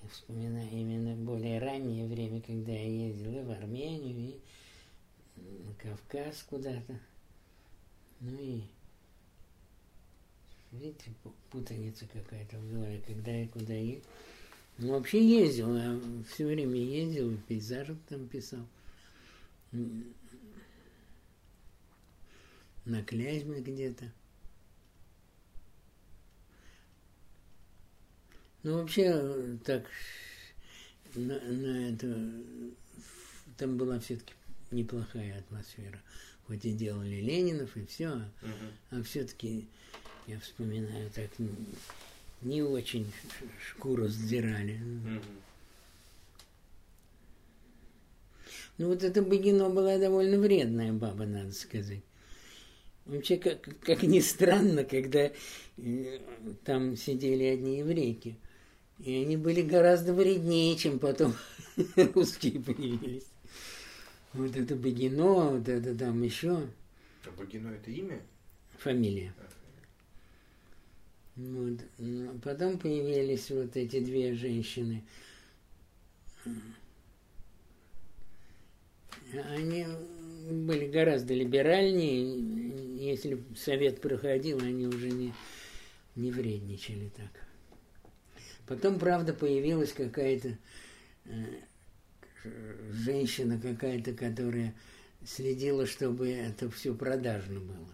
[0.01, 4.39] я вспоминаю именно более раннее время, когда я ездил и в Армению,
[5.35, 6.97] и на Кавказ куда-то.
[8.21, 8.63] Ну и
[10.71, 14.03] видите, пу- путаница какая-то в голове, когда я куда ехал.
[14.79, 15.99] Ну, вообще ездил, я
[16.33, 18.65] все время ездил, и пейзажи там писал.
[22.85, 24.11] На Клязьме где-то.
[28.63, 29.85] Ну, вообще, э, так,
[31.15, 32.31] на, на это,
[33.57, 34.33] там была все-таки
[34.71, 36.01] неплохая атмосфера.
[36.47, 38.31] Хоть и делали Ленинов и все, Мгм.
[38.91, 39.67] а все-таки,
[40.27, 41.29] я вспоминаю, так
[42.41, 43.11] не очень
[43.69, 44.79] шкуру сдирали.
[48.77, 52.01] Ну, вот эта Богино была довольно вредная баба, надо сказать.
[53.05, 55.31] Вообще, как, как ни странно, когда
[55.77, 56.19] э,
[56.63, 58.37] там сидели одни еврейки,
[58.99, 61.33] и они были гораздо вреднее, чем потом
[61.95, 63.27] русские появились.
[64.33, 66.67] Вот это Богино, вот это там еще
[67.25, 68.19] А Богино это имя?
[68.77, 69.33] фамилия.
[71.37, 71.79] Вот.
[71.99, 75.03] Ну, Потом появились вот эти две женщины.
[79.49, 79.85] Они
[80.49, 83.05] были гораздо либеральнее.
[83.11, 85.33] Если совет проходил, они уже не,
[86.15, 87.29] не вредничали так.
[88.65, 90.57] Потом, правда, появилась какая-то
[91.25, 91.61] э,
[92.91, 94.73] женщина какая-то, которая
[95.23, 97.89] следила, чтобы это все продажно было.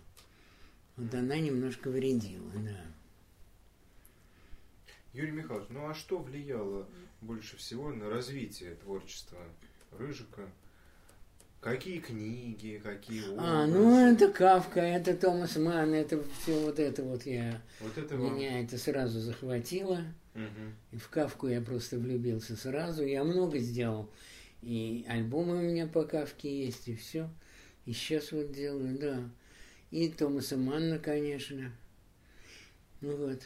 [0.95, 3.02] Вот она немножко вредила, да.
[5.13, 6.87] Юрий Михайлович, ну а что влияло
[7.21, 9.37] больше всего на развитие творчества
[9.91, 10.49] Рыжика?
[11.61, 13.39] Какие книги, какие образы?
[13.39, 17.61] А, ну это Кавка, это Томас Манн, это все вот это вот я...
[17.79, 18.35] Вот это вам...
[18.35, 20.03] Меня это сразу захватило.
[20.33, 20.75] Мгм.
[20.91, 23.05] И в Кавку я просто влюбился сразу.
[23.05, 24.09] Я много сделал.
[24.61, 27.29] И альбомы у меня по Кавке есть, и все.
[27.85, 29.29] И сейчас вот делаю, да.
[29.91, 31.71] И Томаса Манна, конечно.
[32.99, 33.41] Ну вот.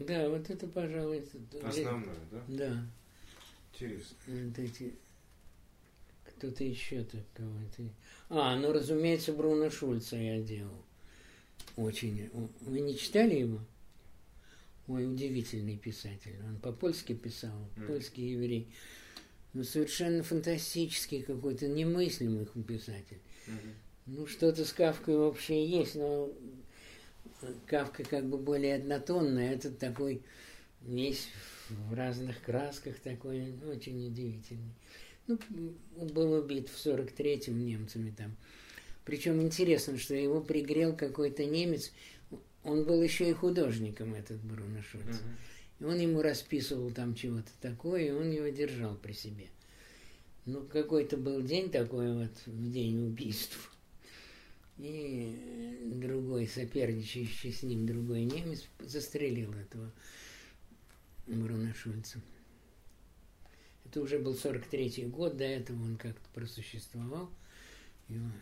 [0.00, 2.42] Да, вот это, пожалуй, это- Основное, да?
[2.48, 2.86] Да.
[3.72, 4.16] Интересно.
[4.26, 4.94] Вот эти...
[6.24, 7.82] Кто-то еще так кого-то...
[8.30, 10.82] А, ну, разумеется, Бруно Шульца я делал.
[11.76, 12.30] Очень.
[12.62, 13.58] Вы не читали его?
[14.88, 16.34] Ой, удивительный писатель.
[16.46, 17.86] Он по-польски писал, Мгм.
[17.88, 18.68] польский еврей.
[19.52, 23.20] Ну, совершенно фантастический какой-то, немыслимый писатель.
[23.46, 23.74] Мгм.
[24.06, 26.30] Ну, что-то с Кавкой общее есть, но
[27.66, 30.22] Кавка как бы более однотонный, а этот такой
[30.82, 31.28] весь
[31.68, 34.74] в разных красках такой, очень удивительный.
[35.26, 35.38] Ну,
[35.96, 38.36] был убит в 43-м немцами там.
[39.04, 41.92] Причем интересно, что его пригрел какой-то немец,
[42.64, 45.04] он был еще и художником, этот Бруно Шульц.
[45.04, 45.36] Мгм.
[45.80, 49.46] И он ему расписывал там чего-то такое, и он его держал при себе.
[50.46, 53.69] Ну, какой-то был день такой вот, в день убийств.
[54.80, 59.92] И э, другой, соперничающий с ним другой немец, застрелил этого
[61.26, 62.18] Бруно Шульца.
[63.84, 67.28] Это уже был 43-й год, до этого он как-то просуществовал.
[68.08, 68.32] Он-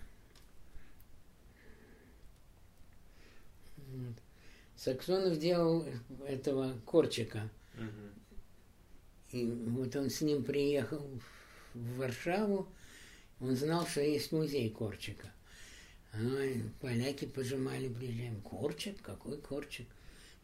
[3.89, 4.15] Вот.
[4.77, 5.85] Саксонов делал
[6.27, 7.51] этого Корчика.
[7.75, 8.13] Мгм.
[9.33, 11.05] И вот он с ним приехал
[11.75, 12.69] в Варшаву,
[13.41, 15.33] он знал, что есть музей Корчика.
[16.13, 16.19] А
[16.81, 18.41] поляки пожимали плечами.
[18.43, 19.01] Корчик?
[19.03, 19.87] Какой Корчик?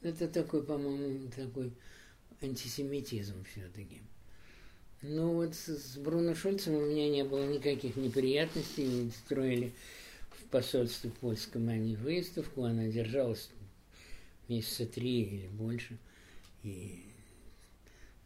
[0.02, 1.72] Это такой, по-моему, такой
[2.42, 4.02] антисемитизм все-таки.
[5.02, 9.10] Ну вот с, Бруно Шульцем у меня не было никаких неприятностей.
[9.24, 9.72] Строили
[10.30, 13.50] в посольстве польском они выставку, она держалась
[14.48, 15.98] месяца три или больше.
[16.62, 17.04] И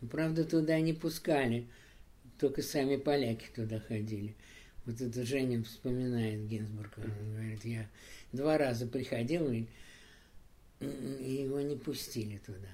[0.00, 1.66] ну, правда, туда не пускали,
[2.38, 4.34] только сами поляки туда ходили.
[4.88, 7.86] Вот это Женя вспоминает Гинзбург, он говорит, я
[8.32, 9.66] два раза приходил, и,
[10.80, 12.70] его не пустили туда.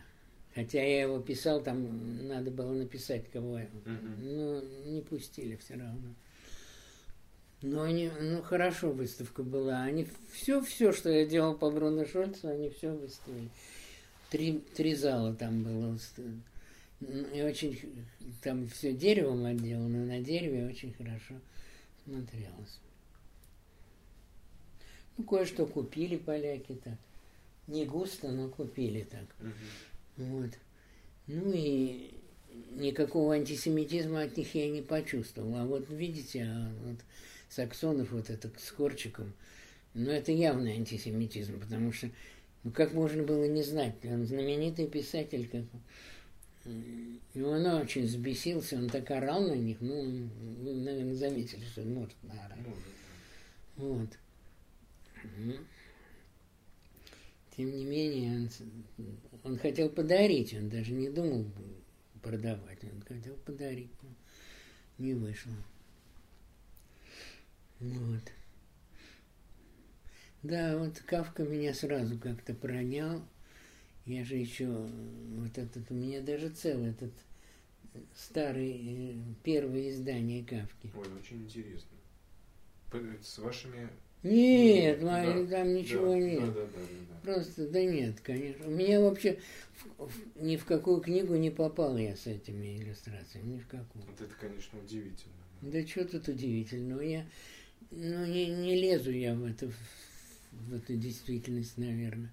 [0.54, 4.36] Хотя я его писал, там надо было написать кого, Мгм.
[4.36, 6.14] но не пустили все равно.
[7.62, 9.82] Но они, ну хорошо выставка была.
[9.82, 13.48] Они все, все, что я делал по Бруно Шольцу, они все выставили.
[14.30, 15.98] Три, три зала там было.
[17.34, 17.76] И очень
[18.40, 21.34] там все деревом отделано, на дереве очень хорошо
[22.04, 22.80] смотрелось.
[25.16, 26.98] Ну, кое-что купили поляки так.
[27.66, 29.26] Не густо, но купили так.
[29.40, 30.34] Мгм.
[30.34, 30.50] Вот.
[31.26, 32.14] Ну и
[32.72, 35.56] никакого антисемитизма от них я не почувствовал.
[35.56, 36.98] А вот видите, а вот
[37.48, 39.32] Саксонов вот это с Корчиком,
[39.94, 42.10] ну это явный антисемитизм, потому что
[42.62, 45.62] ну как можно было не знать, он знаменитый писатель, как
[46.66, 50.28] и он очень взбесился, он так орал на них, ну,
[50.62, 52.58] вы, наверное, заметили, что он может наорать.
[53.76, 54.08] Вот.
[57.56, 58.48] Тем не менее,
[58.98, 59.04] он,
[59.44, 61.46] он хотел подарить, он даже не думал
[62.22, 64.08] продавать, он хотел подарить, но
[64.98, 65.52] не вышло.
[67.80, 68.22] Вот.
[70.42, 73.22] Да, вот Кавка меня сразу как-то пронял.
[74.06, 77.12] Я же еще, вот этот, у меня даже целый этот
[78.14, 80.90] старый, э, первое издание Кавки.
[80.94, 81.88] Ой, очень интересно.
[82.90, 83.88] П- С вашими...
[84.22, 86.40] Нет, Да, там ничего да, нет.
[86.40, 87.20] Да, да, да, да, да.
[87.22, 88.66] Просто, да нет, конечно.
[88.66, 89.38] У меня вообще
[89.98, 94.04] в- в- ни в какую книгу не попал я с этими иллюстрациями, ни в какую.
[94.06, 95.34] Вот это, конечно, удивительно.
[95.62, 95.80] да.
[95.80, 97.00] Да что тут удивительного?
[97.02, 97.26] Я
[97.90, 99.70] ну, не, не лезу я в эту,
[100.52, 102.32] в эту действительность, наверное.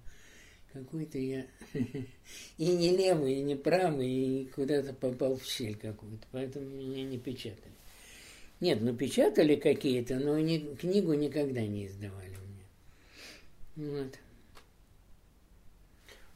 [0.72, 6.64] Какой-то я и не левый, и не правый, и куда-то попал в щель какую-то, поэтому
[6.66, 7.72] меня не печатали.
[8.60, 12.36] Нет, ну печатали какие-то, но ни- книгу никогда не издавали
[13.76, 13.90] мне.
[13.90, 14.18] Вот.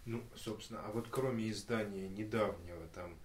[0.05, 3.16] Ну, собственно, а вот кроме издания недавнего там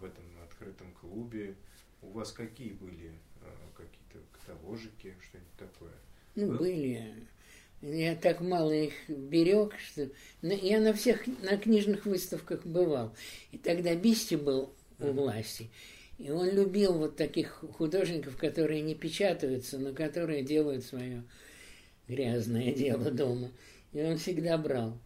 [0.00, 1.54] в этом открытом клубе,
[2.02, 3.46] у вас какие были э,
[3.76, 5.92] какие-то каталожики, что-нибудь такое?
[6.34, 6.58] Ну, Да?
[6.58, 7.26] были.
[7.82, 10.10] Я так мало их берег, что...
[10.42, 13.14] Я на всех, на книжных выставках бывал.
[13.52, 15.70] И тогда Бисти был у власти.
[16.18, 21.24] И он любил вот таких художников, которые не печатаются, но которые делают свое
[22.08, 23.50] грязное дело дома.
[23.92, 24.98] И он всегда брал.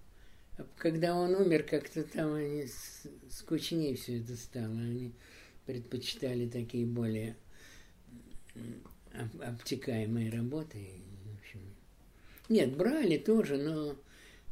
[0.57, 2.67] А когда он умер, как-то там они
[3.31, 4.73] скучнее все это стало.
[4.73, 5.13] Они
[5.67, 7.37] предпочитали такие более
[9.41, 10.91] обтекаемые работы.
[12.51, 13.97] Нет, брали тоже, но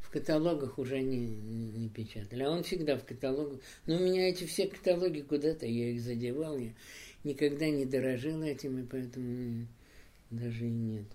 [0.00, 2.44] в каталогах уже не, не печатали.
[2.44, 3.58] А он всегда в каталогах.
[3.86, 6.70] Но у меня эти все каталоги куда-то, я их задевал, я
[7.24, 9.66] никогда не дорожил этим, и поэтому
[10.30, 11.06] даже и нет.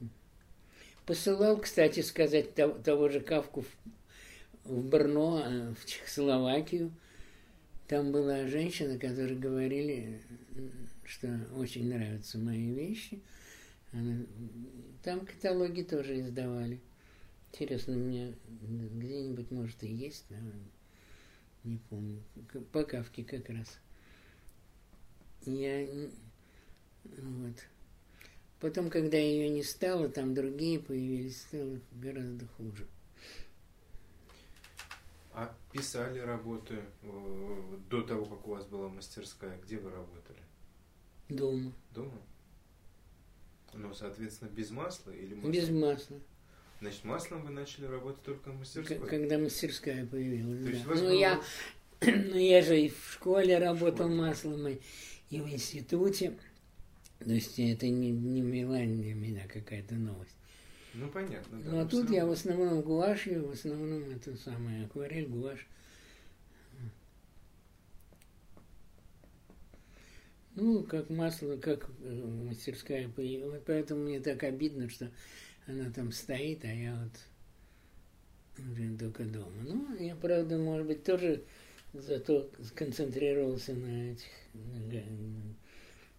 [1.05, 3.67] Посылал, кстати сказать, того, того же Кавку в,
[4.65, 6.91] в Брно, э, в Чехословакию.
[7.87, 10.19] Там была женщина, которая говорили,
[11.05, 13.21] что очень нравятся мои вещи.
[15.03, 16.81] Там каталоги тоже издавали.
[17.51, 20.37] Интересно, у меня где-нибудь, может, и есть, да,
[21.63, 22.23] не помню.
[22.71, 23.79] По Кавке как раз.
[25.45, 25.87] Я...
[27.03, 27.55] Вот.
[28.59, 32.87] Потом, когда ее не стало, там другие появились, стало гораздо хуже.
[35.33, 39.59] А писали работы э, до того, как у вас была мастерская?
[39.61, 40.39] Где вы работали?
[41.29, 41.73] Дома.
[41.91, 42.21] Дома?
[43.73, 45.51] Ну, соответственно, без масла или маслом?
[45.51, 46.19] Без масла.
[46.81, 48.97] Значит, маслом вы начали работать только в мастерской?
[48.97, 50.63] К- Когда мастерская появилась.
[50.63, 50.89] То есть да.
[50.89, 51.41] вас Ну, было- я,
[52.01, 54.15] ну, я же и в школе работал школе.
[54.21, 54.79] маслом, и,
[55.29, 56.37] и в институте.
[57.19, 60.35] То есть это не, не была для меня какая-то новость.
[60.93, 61.71] Ну, понятно, да.
[61.71, 62.33] Ну, а тут всё я в равно.
[62.33, 65.65] основном гуашью, в основном это самое акварель, гуашь.
[70.55, 72.13] Ну, как масло, как э,
[72.47, 73.61] мастерская появилась.
[73.65, 75.11] Поэтому мне так обидно, что
[75.65, 79.51] она там стоит, а я вот уже только дома.
[79.63, 81.43] Ну, я, правда, может быть, тоже
[81.93, 85.53] зато сконцентрировался на этих, на, га-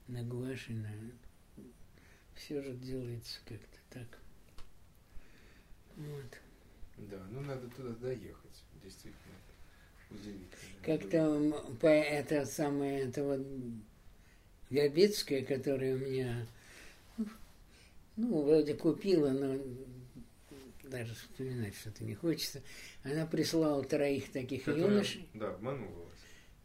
[0.08, 0.90] на гуаши, на...
[2.34, 4.18] Все же делается как-то так.
[5.96, 6.40] Вот.
[6.96, 9.34] Да, ну надо туда доехать, действительно.
[10.10, 10.48] Удивительно.
[10.82, 13.40] Как-то по это самое, это вот
[14.70, 16.46] Габицкая, которая у меня,
[18.16, 19.58] ну, вроде купила, но
[20.84, 22.62] даже вспоминать что-то не хочется.
[23.02, 25.28] Она прислала троих таких Которая, юношей.
[25.34, 26.14] Да, обманула вас.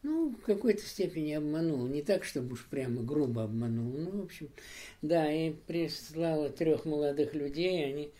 [0.02, 1.86] Ну, в какой-то степени обманула.
[1.88, 3.96] Не так, чтобы уж прямо грубо обманула.
[3.96, 4.48] Ну, в общем,
[5.02, 7.84] да, и прислала трех молодых людей.
[7.84, 8.10] Они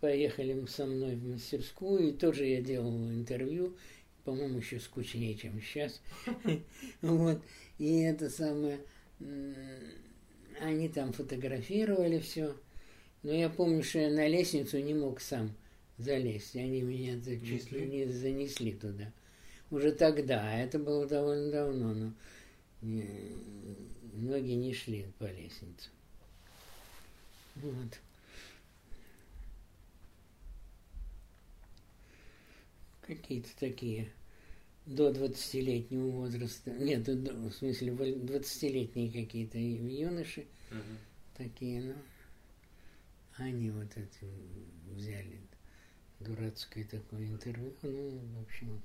[0.00, 2.10] поехали со мной в мастерскую.
[2.10, 3.76] И тоже я делал интервью.
[4.24, 6.00] по-моему, еще скучнее, чем сейчас.
[7.00, 7.42] Вот.
[7.78, 8.78] И это самое...
[10.60, 12.56] Они там фотографировали все.
[13.22, 15.54] Но я помню, что я на лестницу не мог сам
[15.98, 16.56] залезть.
[16.56, 19.12] Они меня чуть ли не занесли туда.
[19.70, 22.12] Уже тогда, а это было довольно давно, но
[22.82, 25.88] ноги не шли по лестнице.
[27.56, 28.00] Вот.
[33.00, 34.12] Какие-то такие
[34.86, 36.70] до 20-летнего возраста.
[36.70, 40.46] Нет, в смысле, 20-летние какие-то юноши.
[40.70, 40.98] Угу.
[41.36, 41.94] Такие, ну.
[43.36, 44.26] Они вот это
[44.92, 45.40] взяли
[46.20, 47.74] дурацкое такое интервью.
[47.82, 48.82] Ну, в общем, вот.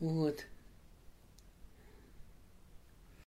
[0.00, 0.46] Вот.